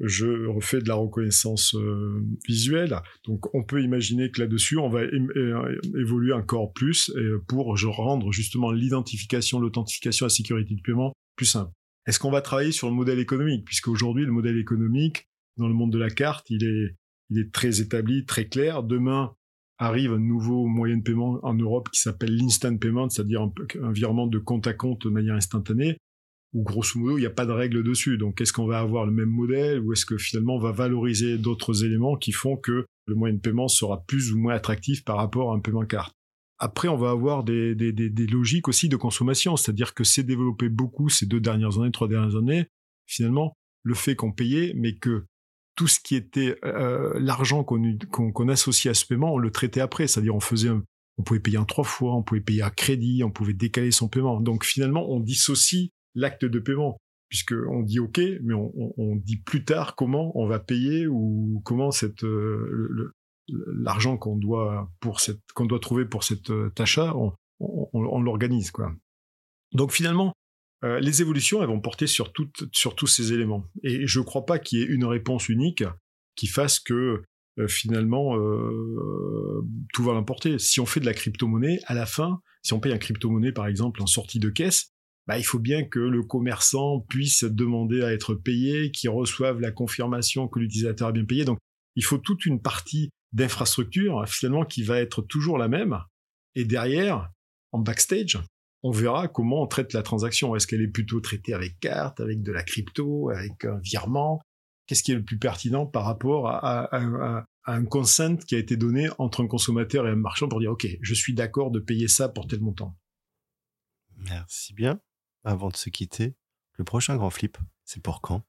je 0.00 0.48
refais 0.48 0.80
de 0.80 0.88
la 0.88 0.96
reconnaissance 0.96 1.72
euh, 1.76 2.20
visuelle. 2.48 3.00
Donc 3.26 3.54
on 3.54 3.62
peut 3.62 3.80
imaginer 3.80 4.32
que 4.32 4.40
là-dessus, 4.40 4.76
on 4.76 4.88
va 4.88 5.02
évoluer 5.04 6.32
encore 6.32 6.72
plus 6.72 7.14
pour 7.46 7.76
rendre 7.78 8.32
justement 8.32 8.72
l'identification, 8.72 9.60
l'authentification, 9.60 10.26
la 10.26 10.30
sécurité 10.30 10.74
du 10.74 10.82
paiement 10.82 11.12
plus 11.36 11.46
simple. 11.46 11.70
Est-ce 12.06 12.20
qu'on 12.20 12.30
va 12.30 12.40
travailler 12.40 12.72
sur 12.72 12.88
le 12.88 12.94
modèle 12.94 13.18
économique? 13.18 13.64
Puisque 13.64 13.88
aujourd'hui, 13.88 14.24
le 14.24 14.32
modèle 14.32 14.58
économique, 14.58 15.28
dans 15.56 15.66
le 15.66 15.74
monde 15.74 15.92
de 15.92 15.98
la 15.98 16.10
carte, 16.10 16.46
il 16.50 16.64
est, 16.64 17.52
très 17.52 17.80
établi, 17.80 18.24
très 18.24 18.46
clair. 18.46 18.84
Demain, 18.84 19.34
arrive 19.78 20.12
un 20.12 20.18
nouveau 20.18 20.66
moyen 20.66 20.98
de 20.98 21.02
paiement 21.02 21.40
en 21.42 21.54
Europe 21.54 21.88
qui 21.90 22.00
s'appelle 22.00 22.36
l'instant 22.36 22.76
payment, 22.76 23.08
c'est-à-dire 23.08 23.42
un, 23.82 23.92
virement 23.92 24.28
de 24.28 24.38
compte 24.38 24.66
à 24.66 24.72
compte 24.72 25.04
de 25.06 25.10
manière 25.10 25.34
instantanée, 25.34 25.98
où 26.52 26.62
grosso 26.62 26.98
modo 26.98 27.18
il 27.18 27.22
n'y 27.22 27.26
a 27.26 27.30
pas 27.30 27.44
de 27.44 27.52
règle 27.52 27.82
dessus. 27.82 28.16
Donc 28.16 28.40
est-ce 28.40 28.52
qu'on 28.52 28.66
va 28.66 28.78
avoir 28.78 29.04
le 29.04 29.12
même 29.12 29.28
modèle 29.28 29.80
ou 29.80 29.92
est-ce 29.92 30.06
que 30.06 30.16
finalement 30.16 30.54
on 30.54 30.60
va 30.60 30.72
valoriser 30.72 31.36
d'autres 31.36 31.84
éléments 31.84 32.16
qui 32.16 32.32
font 32.32 32.56
que 32.56 32.86
le 33.06 33.14
moyen 33.14 33.34
de 33.34 33.40
paiement 33.40 33.68
sera 33.68 34.02
plus 34.06 34.32
ou 34.32 34.38
moins 34.38 34.54
attractif 34.54 35.04
par 35.04 35.16
rapport 35.16 35.52
à 35.52 35.56
un 35.56 35.60
paiement 35.60 35.84
carte? 35.84 36.14
Après, 36.58 36.88
on 36.88 36.96
va 36.96 37.10
avoir 37.10 37.44
des, 37.44 37.74
des, 37.74 37.92
des, 37.92 38.08
des 38.08 38.26
logiques 38.26 38.68
aussi 38.68 38.88
de 38.88 38.96
consommation, 38.96 39.56
c'est-à-dire 39.56 39.94
que 39.94 40.04
c'est 40.04 40.22
développé 40.22 40.68
beaucoup 40.68 41.08
ces 41.08 41.26
deux 41.26 41.40
dernières 41.40 41.78
années, 41.78 41.92
trois 41.92 42.08
dernières 42.08 42.36
années. 42.36 42.66
Finalement, 43.06 43.56
le 43.82 43.94
fait 43.94 44.16
qu'on 44.16 44.32
payait, 44.32 44.72
mais 44.74 44.96
que 44.96 45.26
tout 45.76 45.86
ce 45.86 46.00
qui 46.00 46.16
était 46.16 46.58
euh, 46.64 47.18
l'argent 47.20 47.62
qu'on 47.62 48.48
associait 48.48 48.90
à 48.90 48.94
ce 48.94 49.04
paiement, 49.04 49.34
on 49.34 49.38
le 49.38 49.50
traitait 49.50 49.82
après. 49.82 50.06
C'est-à-dire, 50.06 50.34
on 50.34 50.40
faisait, 50.40 50.70
on 51.18 51.22
pouvait 51.22 51.40
payer 51.40 51.58
en 51.58 51.66
trois 51.66 51.84
fois, 51.84 52.16
on 52.16 52.22
pouvait 52.22 52.40
payer 52.40 52.62
à 52.62 52.70
crédit, 52.70 53.22
on 53.22 53.30
pouvait 53.30 53.52
décaler 53.52 53.90
son 53.90 54.08
paiement. 54.08 54.40
Donc 54.40 54.64
finalement, 54.64 55.10
on 55.10 55.20
dissocie 55.20 55.90
l'acte 56.14 56.46
de 56.46 56.58
paiement 56.58 56.96
puisque 57.28 57.54
on 57.68 57.82
dit 57.82 57.98
OK, 57.98 58.20
mais 58.42 58.54
on, 58.54 58.72
on, 58.96 59.16
dit 59.16 59.38
plus 59.38 59.64
tard 59.64 59.96
comment 59.96 60.32
on 60.38 60.46
va 60.46 60.60
payer 60.60 61.06
ou 61.06 61.60
comment 61.64 61.90
cette 61.90 62.24
euh, 62.24 63.14
l'argent 63.48 64.16
qu'on 64.16 64.36
doit 64.36 64.90
pour 65.00 65.20
cette 65.20 65.40
qu'on 65.54 65.66
doit 65.66 65.80
trouver 65.80 66.04
pour 66.04 66.24
cette 66.24 66.50
euh, 66.50 66.72
achat, 66.78 67.14
on, 67.14 67.32
on 67.60 68.20
l'organise 68.20 68.70
quoi. 68.70 68.92
Donc 69.72 69.92
finalement, 69.92 70.32
euh, 70.84 71.00
les 71.00 71.22
évolutions, 71.22 71.62
elles 71.62 71.68
vont 71.68 71.80
porter 71.80 72.06
sur, 72.06 72.32
sur 72.72 72.94
tous 72.94 73.06
ces 73.06 73.32
éléments. 73.32 73.64
Et 73.82 74.06
je 74.06 74.20
ne 74.20 74.24
crois 74.24 74.44
pas 74.44 74.58
qu'il 74.58 74.78
y 74.78 74.82
ait 74.82 74.86
une 74.86 75.04
réponse 75.04 75.48
unique 75.48 75.84
qui 76.34 76.46
fasse 76.46 76.80
que 76.80 77.22
euh, 77.58 77.68
finalement 77.68 78.36
tout 79.94 80.04
va 80.04 80.12
l'emporter. 80.12 80.58
Si 80.58 80.80
on 80.80 80.86
fait 80.86 81.00
de 81.00 81.06
la 81.06 81.14
crypto-monnaie, 81.14 81.80
à 81.86 81.94
la 81.94 82.06
fin, 82.06 82.40
si 82.62 82.72
on 82.74 82.80
paye 82.80 82.92
un 82.92 82.98
crypto-monnaie 82.98 83.52
par 83.52 83.66
exemple 83.66 84.02
en 84.02 84.06
sortie 84.06 84.38
de 84.38 84.50
caisse, 84.50 84.90
bah, 85.26 85.38
il 85.38 85.44
faut 85.44 85.58
bien 85.58 85.84
que 85.84 85.98
le 85.98 86.22
commerçant 86.22 87.00
puisse 87.08 87.44
demander 87.44 88.02
à 88.02 88.12
être 88.12 88.34
payé, 88.34 88.90
qu'il 88.92 89.10
reçoive 89.10 89.60
la 89.60 89.72
confirmation 89.72 90.46
que 90.46 90.60
l'utilisateur 90.60 91.08
a 91.08 91.12
bien 91.12 91.24
payé. 91.24 91.44
Donc 91.44 91.58
il 91.96 92.04
faut 92.04 92.18
toute 92.18 92.46
une 92.46 92.60
partie 92.60 93.10
d'infrastructure 93.36 94.26
finalement 94.26 94.64
qui 94.64 94.82
va 94.82 94.98
être 94.98 95.22
toujours 95.22 95.58
la 95.58 95.68
même. 95.68 96.00
Et 96.54 96.64
derrière, 96.64 97.30
en 97.70 97.78
backstage, 97.78 98.38
on 98.82 98.90
verra 98.90 99.28
comment 99.28 99.62
on 99.62 99.66
traite 99.66 99.92
la 99.92 100.02
transaction. 100.02 100.56
Est-ce 100.56 100.66
qu'elle 100.66 100.80
est 100.80 100.88
plutôt 100.88 101.20
traitée 101.20 101.52
avec 101.52 101.78
carte, 101.78 102.20
avec 102.20 102.42
de 102.42 102.50
la 102.50 102.62
crypto, 102.62 103.30
avec 103.30 103.64
un 103.66 103.78
virement? 103.78 104.40
Qu'est-ce 104.86 105.02
qui 105.02 105.12
est 105.12 105.16
le 105.16 105.24
plus 105.24 105.38
pertinent 105.38 105.84
par 105.86 106.04
rapport 106.04 106.48
à, 106.48 107.44
un 107.68 107.84
consent 107.84 108.36
qui 108.36 108.54
a 108.54 108.58
été 108.58 108.76
donné 108.76 109.08
entre 109.18 109.42
un 109.42 109.48
consommateur 109.48 110.06
et 110.06 110.10
un 110.10 110.16
marchand 110.16 110.48
pour 110.48 110.60
dire 110.60 110.70
OK, 110.70 110.86
je 111.00 111.14
suis 111.14 111.34
d'accord 111.34 111.72
de 111.72 111.80
payer 111.80 112.08
ça 112.08 112.28
pour 112.28 112.46
tel 112.46 112.60
montant? 112.60 112.96
Merci 114.16 114.72
bien. 114.72 115.00
Avant 115.44 115.68
de 115.68 115.76
se 115.76 115.90
quitter, 115.90 116.36
le 116.74 116.84
prochain 116.84 117.16
grand 117.16 117.30
flip, 117.30 117.58
c'est 117.84 118.02
pour 118.02 118.20
quand? 118.20 118.44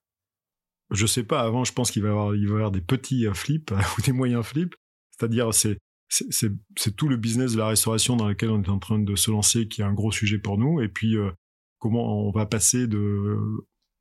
Je 0.91 1.06
sais 1.06 1.23
pas. 1.23 1.41
Avant, 1.41 1.63
je 1.63 1.73
pense 1.73 1.91
qu'il 1.91 2.04
va 2.04 2.10
y 2.10 2.12
avoir, 2.12 2.36
il 2.36 2.47
va 2.47 2.54
y 2.54 2.56
avoir 2.56 2.71
des 2.71 2.82
petits 2.82 3.26
flips 3.34 3.71
ou 3.97 4.02
des 4.02 4.12
moyens 4.12 4.45
flips. 4.45 4.76
C'est-à-dire, 5.12 5.54
c'est 5.54 5.78
c'est 6.10 6.95
tout 6.95 7.10
le 7.10 7.17
business 7.17 7.52
de 7.52 7.58
la 7.58 7.67
restauration 7.67 8.15
dans 8.15 8.30
lequel 8.30 8.50
on 8.50 8.63
est 8.63 8.69
en 8.69 8.80
train 8.80 8.97
de 8.97 9.15
se 9.15 9.30
lancer 9.30 9.67
qui 9.67 9.82
est 9.82 9.84
un 9.84 9.93
gros 9.93 10.12
sujet 10.12 10.38
pour 10.38 10.58
nous. 10.58 10.82
Et 10.82 10.88
puis, 10.88 11.17
euh, 11.17 11.32
comment 11.80 12.28
on 12.28 12.32
va 12.32 12.45
passer 12.45 12.88
de, 12.88 13.38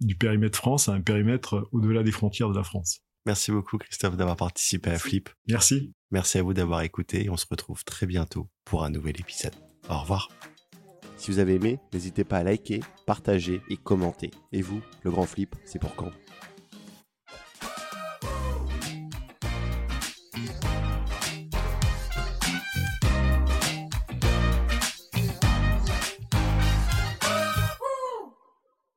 du 0.00 0.16
périmètre 0.16 0.56
France 0.56 0.88
à 0.88 0.92
un 0.92 1.00
périmètre 1.00 1.68
au-delà 1.72 2.02
des 2.02 2.12
frontières 2.12 2.50
de 2.50 2.56
la 2.56 2.62
France. 2.62 3.00
Merci 3.26 3.50
beaucoup, 3.50 3.76
Christophe, 3.76 4.16
d'avoir 4.16 4.36
participé 4.36 4.90
à 4.90 4.98
Flip. 4.98 5.28
Merci. 5.48 5.92
Merci 6.12 6.38
à 6.38 6.42
vous 6.42 6.54
d'avoir 6.54 6.82
écouté 6.82 7.28
on 7.28 7.36
se 7.36 7.46
retrouve 7.50 7.84
très 7.84 8.06
bientôt 8.06 8.48
pour 8.64 8.84
un 8.84 8.90
nouvel 8.90 9.18
épisode. 9.18 9.54
Au 9.88 9.98
revoir. 9.98 10.28
Si 11.16 11.30
vous 11.30 11.38
avez 11.38 11.54
aimé, 11.54 11.80
n'hésitez 11.92 12.24
pas 12.24 12.38
à 12.38 12.42
liker, 12.44 12.80
partager 13.06 13.62
et 13.68 13.76
commenter. 13.76 14.30
Et 14.52 14.62
vous, 14.62 14.80
le 15.02 15.10
grand 15.10 15.26
flip, 15.26 15.56
c'est 15.64 15.80
pour 15.80 15.96
quand? 15.96 16.12